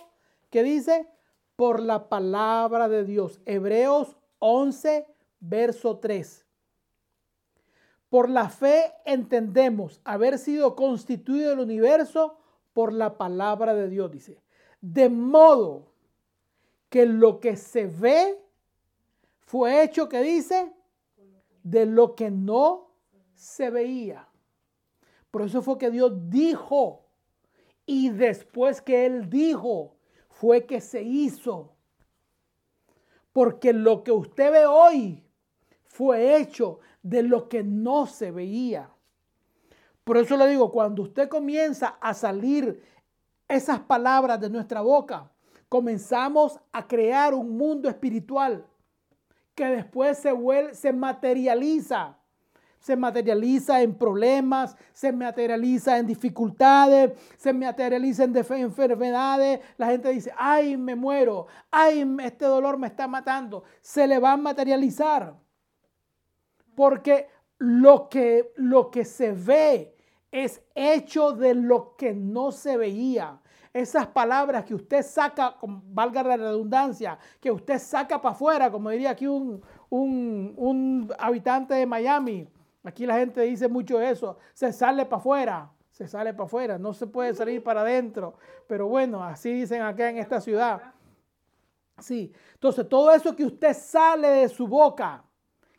[0.50, 1.08] que dice
[1.56, 3.42] por la palabra de Dios.
[3.46, 5.08] Hebreos 11,
[5.40, 6.46] verso 3.
[8.10, 12.38] Por la fe entendemos haber sido constituido el universo
[12.74, 14.42] por la palabra de Dios, dice.
[14.82, 15.91] De modo
[16.92, 18.38] que lo que se ve
[19.40, 20.74] fue hecho, que dice,
[21.64, 22.92] de lo que no
[23.34, 24.28] se veía.
[25.32, 27.06] Por eso fue que Dios dijo.
[27.86, 29.96] Y después que Él dijo,
[30.30, 31.72] fue que se hizo.
[33.32, 35.24] Porque lo que usted ve hoy
[35.86, 38.90] fue hecho de lo que no se veía.
[40.04, 42.84] Por eso le digo, cuando usted comienza a salir
[43.48, 45.32] esas palabras de nuestra boca,
[45.72, 48.68] comenzamos a crear un mundo espiritual
[49.56, 52.18] que después se, vuelve, se materializa.
[52.78, 59.62] Se materializa en problemas, se materializa en dificultades, se materializa en enfermedades.
[59.78, 63.64] La gente dice, ay, me muero, ay, este dolor me está matando.
[63.80, 65.38] Se le va a materializar.
[66.76, 69.96] Porque lo que, lo que se ve
[70.32, 73.40] es hecho de lo que no se veía
[73.74, 79.12] esas palabras que usted saca, valga la redundancia, que usted saca para afuera, como diría
[79.12, 82.48] aquí un, un, habitante de Miami.
[82.84, 86.94] Aquí la gente dice mucho eso, se sale para afuera, se sale para afuera, no
[86.94, 88.36] se puede salir para adentro.
[88.68, 90.82] Pero bueno, así dicen acá en esta ciudad.
[92.00, 95.24] Sí, entonces todo eso que usted sale de su boca,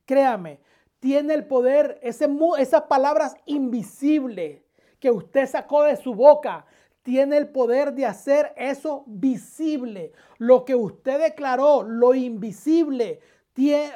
[0.04, 0.60] créame,
[1.00, 2.28] tiene el poder, ese,
[2.58, 4.62] esas palabras invisibles
[5.00, 6.64] que usted sacó de su boca,
[7.02, 10.12] tiene el poder de hacer eso visible.
[10.38, 13.20] Lo que usted declaró, lo invisible,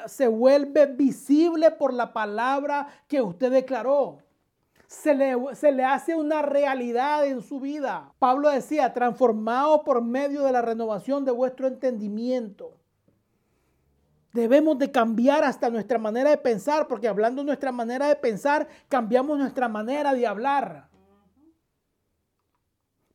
[0.07, 4.19] se vuelve visible por la palabra que usted declaró.
[4.87, 8.13] Se le, se le, hace una realidad en su vida.
[8.19, 12.73] Pablo decía, transformado por medio de la renovación de vuestro entendimiento.
[14.33, 19.39] Debemos de cambiar hasta nuestra manera de pensar, porque hablando nuestra manera de pensar, cambiamos
[19.39, 20.89] nuestra manera de hablar.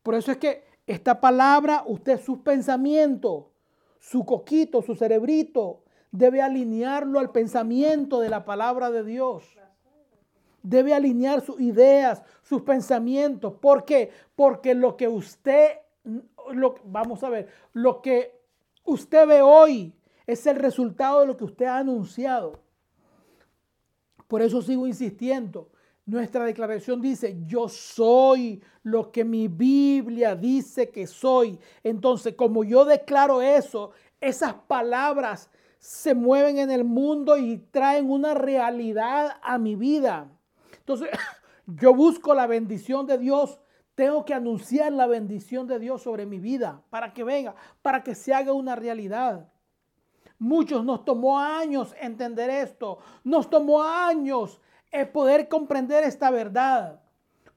[0.04, 3.46] Por eso es que esta palabra, usted sus pensamientos,
[4.00, 9.44] su coquito, su cerebrito, debe alinearlo al pensamiento de la palabra de Dios.
[10.64, 13.54] Debe alinear sus ideas, sus pensamientos.
[13.54, 14.12] ¿Por qué?
[14.36, 15.72] Porque lo que usted,
[16.52, 18.40] lo, vamos a ver, lo que
[18.84, 19.96] usted ve hoy
[20.28, 22.60] es el resultado de lo que usted ha anunciado.
[24.28, 25.71] Por eso sigo insistiendo.
[26.06, 31.60] Nuestra declaración dice, yo soy lo que mi Biblia dice que soy.
[31.84, 38.34] Entonces, como yo declaro eso, esas palabras se mueven en el mundo y traen una
[38.34, 40.28] realidad a mi vida.
[40.80, 41.10] Entonces,
[41.66, 43.60] yo busco la bendición de Dios.
[43.94, 48.16] Tengo que anunciar la bendición de Dios sobre mi vida para que venga, para que
[48.16, 49.48] se haga una realidad.
[50.40, 52.98] Muchos nos tomó años entender esto.
[53.24, 54.60] Nos tomó años
[54.92, 57.02] es poder comprender esta verdad.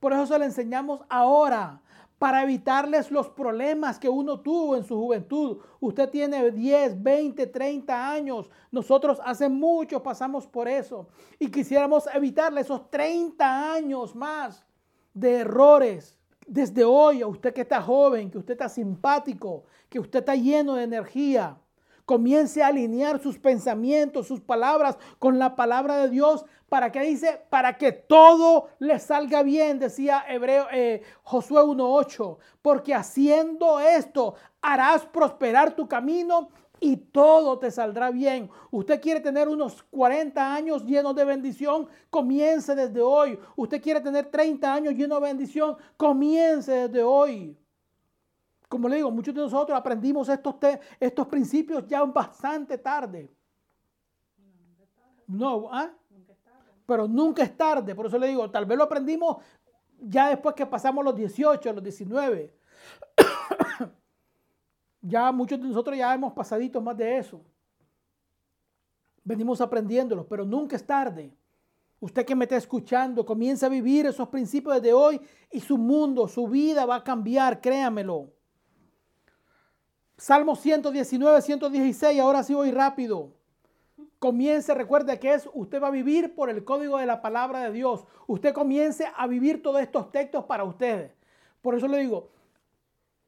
[0.01, 1.83] Por eso se le enseñamos ahora,
[2.25, 5.59] para evitarles los problemas que uno tuvo en su juventud.
[5.81, 8.51] Usted tiene 10, 20, 30 años.
[8.71, 11.09] Nosotros hace mucho pasamos por eso.
[11.39, 14.65] Y quisiéramos evitarle esos 30 años más
[15.13, 16.17] de errores.
[16.47, 20.77] Desde hoy, a usted que está joven, que usted está simpático, que usted está lleno
[20.77, 21.59] de energía,
[22.05, 26.45] comience a alinear sus pensamientos, sus palabras con la palabra de Dios.
[26.69, 27.41] ¿Para que dice?
[27.51, 32.39] Para que todo le salga bien, decía Hebreo, eh, Josué 1.8.
[32.63, 36.49] Porque haciendo esto harás prosperar tu camino
[36.81, 38.51] y todo te saldrá bien.
[38.71, 43.39] Usted quiere tener unos 40 años llenos de bendición, comience desde hoy.
[43.57, 47.57] Usted quiere tener 30 años llenos de bendición, comience desde hoy.
[48.75, 50.57] Como le digo, muchos de nosotros aprendimos estos,
[50.99, 53.33] estos principios ya bastante tarde.
[55.29, 55.93] No, ¿ah?
[56.85, 57.95] Pero nunca es tarde.
[57.95, 59.37] Por eso le digo, tal vez lo aprendimos
[60.01, 62.53] ya después que pasamos los 18, los 19.
[65.03, 67.41] ya muchos de nosotros ya hemos pasadito más de eso.
[69.23, 71.33] Venimos aprendiéndolo, pero nunca es tarde.
[72.01, 75.21] Usted que me está escuchando, comienza a vivir esos principios desde hoy
[75.53, 78.35] y su mundo, su vida va a cambiar, créamelo.
[80.25, 83.35] Salmo 119, 116, ahora sí voy rápido.
[84.19, 87.73] Comience, recuerde que es, usted va a vivir por el código de la palabra de
[87.73, 88.07] Dios.
[88.27, 91.13] Usted comience a vivir todos estos textos para ustedes.
[91.61, 92.31] Por eso le digo,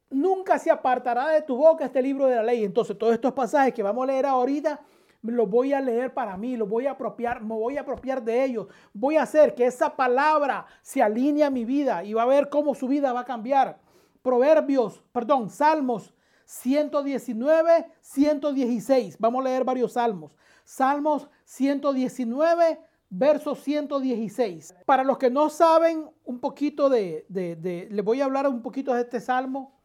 [0.09, 2.63] nunca se apartará de tu boca este libro de la ley.
[2.63, 4.81] Entonces, todos estos pasajes que vamos a leer ahorita,
[5.21, 8.43] los voy a leer para mí, los voy a apropiar, me voy a apropiar de
[8.43, 8.69] ellos.
[8.91, 12.49] Voy a hacer que esa palabra se alinee a mi vida y va a ver
[12.49, 13.77] cómo su vida va a cambiar.
[14.23, 16.15] Proverbios, perdón, Salmos
[16.47, 19.17] 119, 116.
[19.19, 20.31] Vamos a leer varios salmos.
[20.63, 22.79] Salmos 119,
[23.09, 24.73] verso 116.
[24.85, 28.61] Para los que no saben un poquito de, de, de, les voy a hablar un
[28.61, 29.77] poquito de este salmo.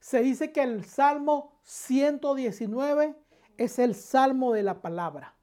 [0.00, 3.14] Se dice que el Salmo 119
[3.58, 5.34] es el salmo de la palabra.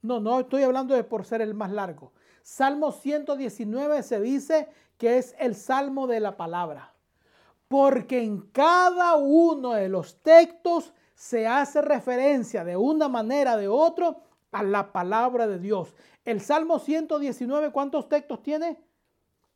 [0.00, 2.12] No, no estoy hablando de por ser el más largo.
[2.42, 6.94] Salmo 119 se dice que es el salmo de la palabra.
[7.68, 13.68] Porque en cada uno de los textos se hace referencia de una manera o de
[13.68, 15.94] otro a la palabra de Dios.
[16.24, 18.78] El Salmo 119, ¿cuántos textos tiene?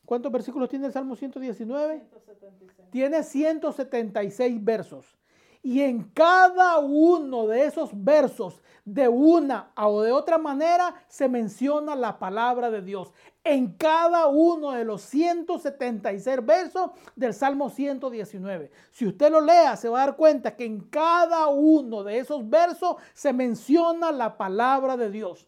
[0.04, 2.00] ¿Cuántos versículos tiene el Salmo 119?
[2.00, 2.90] 176.
[2.90, 5.16] Tiene 176 versos.
[5.62, 11.94] Y en cada uno de esos versos, de una o de otra manera, se menciona
[11.94, 13.12] la palabra de Dios.
[13.44, 18.72] En cada uno de los 176 versos del Salmo 119.
[18.90, 22.48] Si usted lo lea, se va a dar cuenta que en cada uno de esos
[22.50, 25.46] versos se menciona la palabra de Dios.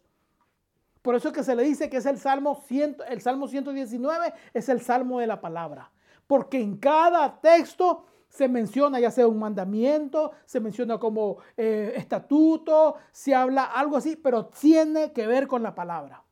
[1.02, 4.32] Por eso es que se le dice que es el Salmo, 100, el Salmo 119,
[4.54, 5.90] es el Salmo de la palabra.
[6.26, 12.96] Porque en cada texto se menciona ya sea un mandamiento, se menciona como eh, estatuto,
[13.12, 16.24] se habla algo así, pero tiene que ver con la palabra.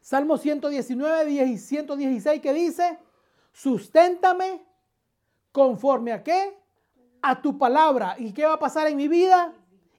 [0.00, 2.98] Salmo 119, 10 y 116 que dice,
[3.52, 4.64] susténtame
[5.50, 6.56] conforme a qué?
[7.20, 8.14] A tu palabra.
[8.16, 9.52] ¿Y qué va a pasar en mi vida?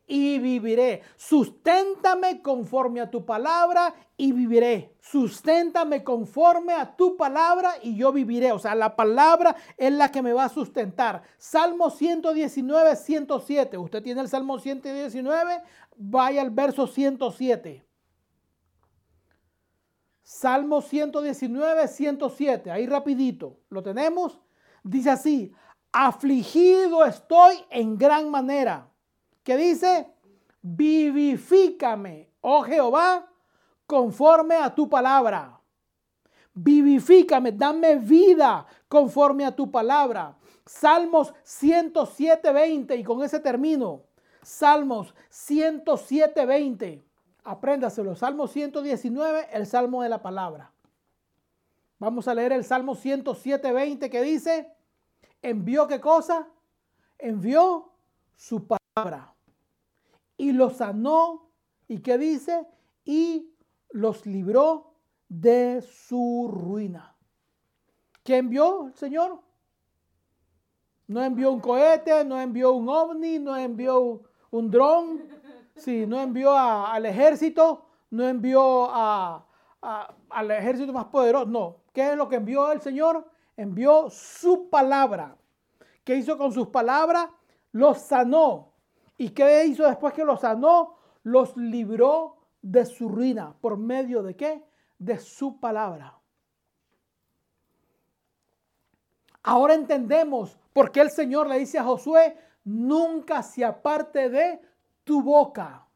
[0.08, 1.02] Y viviré.
[1.16, 4.96] Susténtame conforme a tu palabra y viviré.
[5.00, 8.52] Susténtame conforme a tu palabra y yo viviré.
[8.52, 11.24] O sea, la palabra es la que me va a sustentar.
[11.38, 13.78] Salmo 119, 107.
[13.78, 15.62] Usted tiene el Salmo 119,
[15.96, 17.84] vaya al verso 107.
[20.22, 22.72] Salmo 119, 107.
[22.72, 23.60] Ahí rapidito.
[23.70, 24.40] ¿Lo tenemos?
[24.84, 25.52] Dice así,
[25.92, 28.92] afligido estoy en gran manera
[29.46, 30.08] que dice,
[30.64, 33.32] vivifícame, oh Jehová,
[33.86, 35.62] conforme a tu palabra.
[36.56, 40.36] Vivifícame, dame vida conforme a tu palabra.
[40.66, 44.02] Salmos 107, 20, y con ese termino.
[44.42, 47.06] Salmos 107, 20.
[47.44, 48.16] Apréndaselo.
[48.16, 50.72] Salmo 119, el salmo de la palabra.
[52.00, 54.74] Vamos a leer el Salmo 107, 20 que dice,
[55.44, 56.48] envió qué cosa?
[57.20, 57.92] Envió
[58.36, 59.35] su palabra
[60.38, 61.52] y los sanó.
[61.88, 62.68] ¿Y qué dice?
[63.04, 63.54] Y
[63.92, 64.94] los libró
[65.30, 67.16] de su ruina.
[68.24, 69.40] ¿Qué envió el Señor?
[71.08, 75.22] No envió un cohete, no envió un ovni, no envió un dron,
[75.76, 81.46] sí, no envió al ejército, no envió al ejército más poderoso.
[81.46, 83.30] No, ¿qué es lo que envió el Señor?
[83.56, 85.38] Envió su palabra.
[86.04, 87.30] ¿Qué hizo con sus palabras?
[87.72, 88.75] Los sanó.
[89.18, 90.98] ¿Y qué hizo después que los sanó?
[91.24, 93.56] Los libró de su ruina.
[93.62, 94.64] ¿Por medio de qué?
[94.98, 96.20] De su palabra.
[99.44, 104.60] Ahora entendemos por qué el Señor le dice a Josué, nunca se aparte de
[105.04, 105.88] tu boca.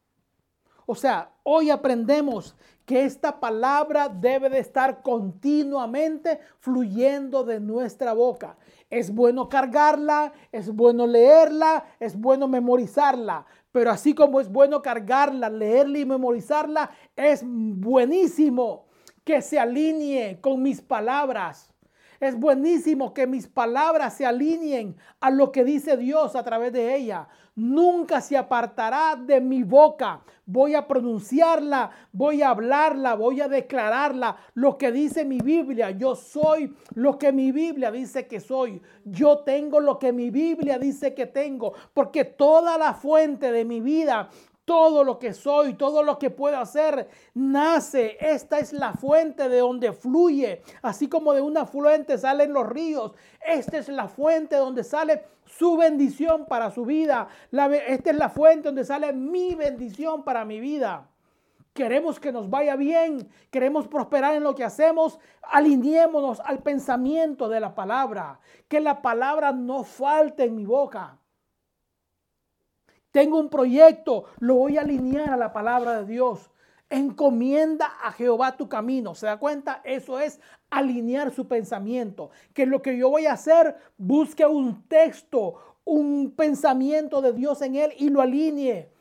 [0.86, 2.56] O sea, hoy aprendemos
[2.86, 8.56] que esta palabra debe de estar continuamente fluyendo de nuestra boca.
[8.90, 15.48] Es bueno cargarla, es bueno leerla, es bueno memorizarla, pero así como es bueno cargarla,
[15.48, 18.86] leerla y memorizarla, es buenísimo
[19.24, 21.69] que se alinee con mis palabras.
[22.20, 26.94] Es buenísimo que mis palabras se alineen a lo que dice Dios a través de
[26.94, 27.28] ella
[27.60, 30.22] nunca se apartará de mi boca.
[30.46, 34.36] Voy a pronunciarla, voy a hablarla, voy a declararla.
[34.54, 38.82] Lo que dice mi Biblia, yo soy lo que mi Biblia dice que soy.
[39.04, 41.74] Yo tengo lo que mi Biblia dice que tengo.
[41.94, 44.30] Porque toda la fuente de mi vida
[44.70, 48.16] todo lo que soy, todo lo que puedo hacer, nace.
[48.20, 50.62] Esta es la fuente de donde fluye.
[50.80, 53.10] Así como de una fuente salen los ríos.
[53.44, 57.26] Esta es la fuente donde sale su bendición para su vida.
[57.88, 61.08] esta es la fuente donde sale mi bendición para mi vida.
[61.74, 65.18] Queremos que nos vaya bien, queremos prosperar en lo que hacemos,
[65.50, 71.19] alineémonos al pensamiento de la palabra, que la palabra no falte en mi boca.
[73.10, 76.50] Tengo un proyecto, lo voy a alinear a la palabra de Dios.
[76.88, 79.14] Encomienda a Jehová tu camino.
[79.14, 79.80] ¿Se da cuenta?
[79.84, 80.40] Eso es
[80.70, 82.30] alinear su pensamiento.
[82.52, 85.54] Que lo que yo voy a hacer, busque un texto,
[85.84, 88.92] un pensamiento de Dios en él y lo alinee.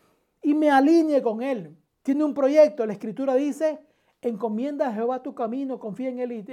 [0.42, 1.78] Y me alinee con él.
[2.04, 2.86] Tiene un proyecto.
[2.86, 3.80] La escritura dice,
[4.22, 6.46] encomienda a Jehová tu camino, confía en él y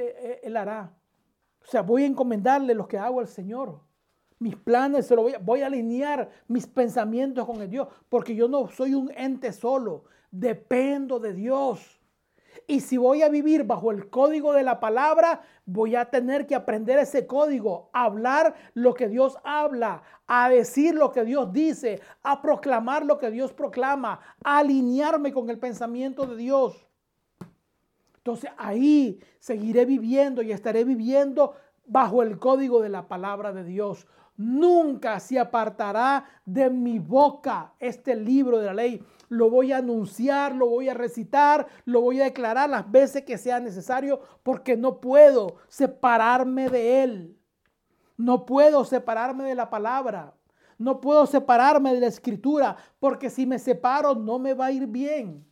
[0.43, 0.95] él hará.
[1.63, 3.81] O sea, voy a encomendarle lo que hago al Señor.
[4.39, 8.34] Mis planes, se lo voy, a, voy a alinear mis pensamientos con el Dios, porque
[8.34, 11.97] yo no soy un ente solo, dependo de Dios.
[12.66, 16.55] Y si voy a vivir bajo el código de la palabra, voy a tener que
[16.55, 22.01] aprender ese código, a hablar lo que Dios habla, a decir lo que Dios dice,
[22.22, 26.87] a proclamar lo que Dios proclama, a alinearme con el pensamiento de Dios.
[28.18, 31.55] Entonces ahí seguiré viviendo y estaré viviendo
[31.87, 38.14] bajo el código de la palabra de Dios nunca se apartará de mi boca este
[38.14, 39.05] libro de la ley.
[39.28, 43.39] Lo voy a anunciar, lo voy a recitar, lo voy a declarar las veces que
[43.39, 47.39] sea necesario, porque no puedo separarme de él.
[48.16, 50.34] No puedo separarme de la palabra.
[50.78, 54.87] No puedo separarme de la escritura, porque si me separo no me va a ir
[54.87, 55.47] bien.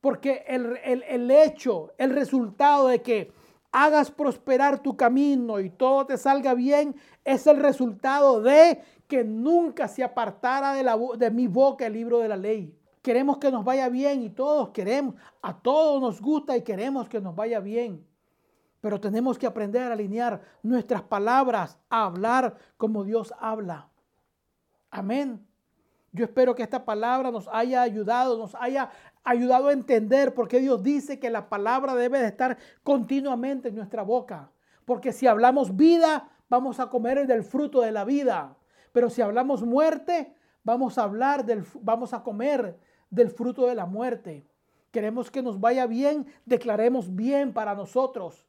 [0.00, 3.32] Porque el, el hecho, el resultado de que
[3.74, 6.94] hagas prosperar tu camino y todo te salga bien,
[7.24, 12.36] es el resultado de que nunca se apartara de, mi boca el libro de la
[12.36, 12.78] ley.
[13.02, 17.20] Queremos que nos vaya bien y todos queremos, a todos nos gusta y queremos que
[17.20, 18.06] nos vaya bien.
[18.80, 23.88] Pero tenemos que aprender a alinear nuestras palabras, a hablar como Dios habla.
[24.90, 25.46] Amén.
[26.12, 28.90] Yo espero que esta palabra nos haya ayudado, nos haya
[29.24, 33.74] ayudado a entender por qué Dios dice que la palabra debe de estar continuamente en
[33.74, 34.50] nuestra boca.
[34.84, 38.56] Porque si hablamos vida, vamos a comer del fruto de la vida.
[38.92, 42.78] Pero si hablamos muerte, vamos a hablar del, vamos a comer
[43.10, 44.46] del fruto de la muerte.
[44.92, 48.46] Queremos que nos vaya bien, declaremos bien para nosotros.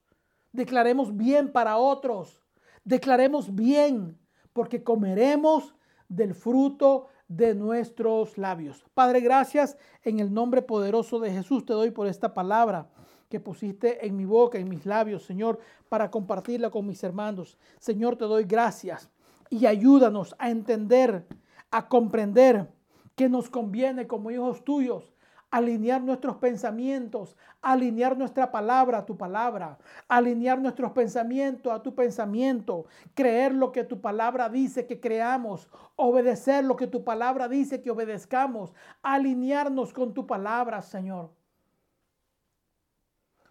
[0.51, 2.43] Declaremos bien para otros.
[2.83, 4.19] Declaremos bien,
[4.53, 5.75] porque comeremos
[6.07, 8.85] del fruto de nuestros labios.
[8.93, 12.87] Padre, gracias en el nombre poderoso de Jesús te doy por esta palabra
[13.29, 15.59] que pusiste en mi boca, en mis labios, Señor,
[15.89, 17.57] para compartirla con mis hermanos.
[17.79, 19.09] Señor, te doy gracias
[19.49, 21.25] y ayúdanos a entender,
[21.71, 22.71] a comprender
[23.15, 25.15] que nos conviene como hijos tuyos
[25.55, 29.77] alinear nuestros pensamientos, alinear nuestra palabra a tu palabra,
[30.09, 36.65] alinear nuestros pensamientos a tu pensamiento, creer lo que tu palabra dice que creamos, obedecer
[36.65, 41.31] lo que tu palabra dice que obedezcamos, alinearnos con tu palabra, Señor.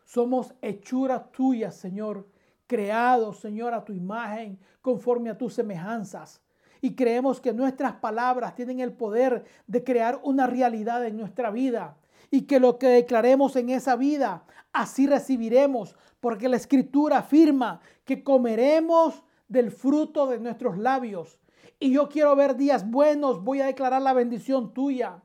[0.04, 2.28] Somos hechuras tuyas, Señor,
[2.66, 6.44] creados, Señor, a tu imagen, conforme a tus semejanzas
[6.84, 11.96] y creemos que nuestras palabras tienen el poder de crear una realidad en nuestra vida
[12.30, 18.22] y que lo que declaremos en esa vida, así recibiremos, porque la escritura afirma que
[18.22, 21.38] comeremos del fruto de nuestros labios.
[21.80, 25.22] Y yo quiero ver días buenos, voy a declarar la bendición tuya.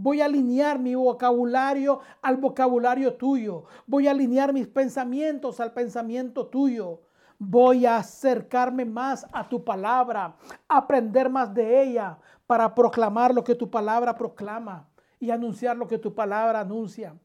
[0.00, 3.64] Voy a alinear mi vocabulario al vocabulario tuyo.
[3.84, 7.00] Voy a alinear mis pensamientos al pensamiento tuyo.
[7.36, 10.36] Voy a acercarme más a tu palabra,
[10.68, 12.16] aprender más de ella
[12.46, 14.88] para proclamar lo que tu palabra proclama
[15.18, 17.16] y anunciar lo que tu palabra anuncia.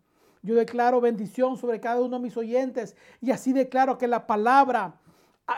[0.42, 4.96] Yo declaro bendición sobre cada uno de mis oyentes y así declaro que la palabra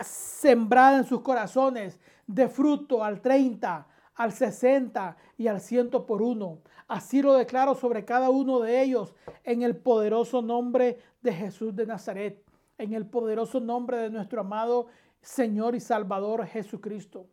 [0.04, 1.98] sembrada en sus corazones
[2.28, 6.60] de fruto al 30, al 60 y al 100 por uno.
[6.88, 11.86] Así lo declaro sobre cada uno de ellos en el poderoso nombre de Jesús de
[11.86, 12.46] Nazaret
[12.78, 14.88] en el poderoso nombre de nuestro amado
[15.22, 17.28] Señor y Salvador Jesucristo.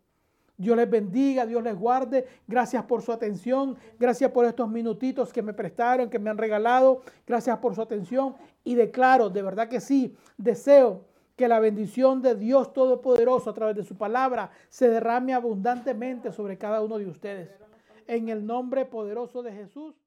[0.56, 2.26] Dios les bendiga, Dios les guarde.
[2.46, 3.76] Gracias por su atención.
[3.98, 7.02] Gracias por estos minutitos que me prestaron, que me han regalado.
[7.26, 8.36] Gracias por su atención.
[8.62, 11.06] Y declaro, de verdad que sí, deseo
[11.36, 16.58] que la bendición de Dios Todopoderoso a través de su palabra se derrame abundantemente sobre
[16.58, 17.50] cada uno de ustedes.
[18.06, 20.01] En el nombre poderoso de Jesús.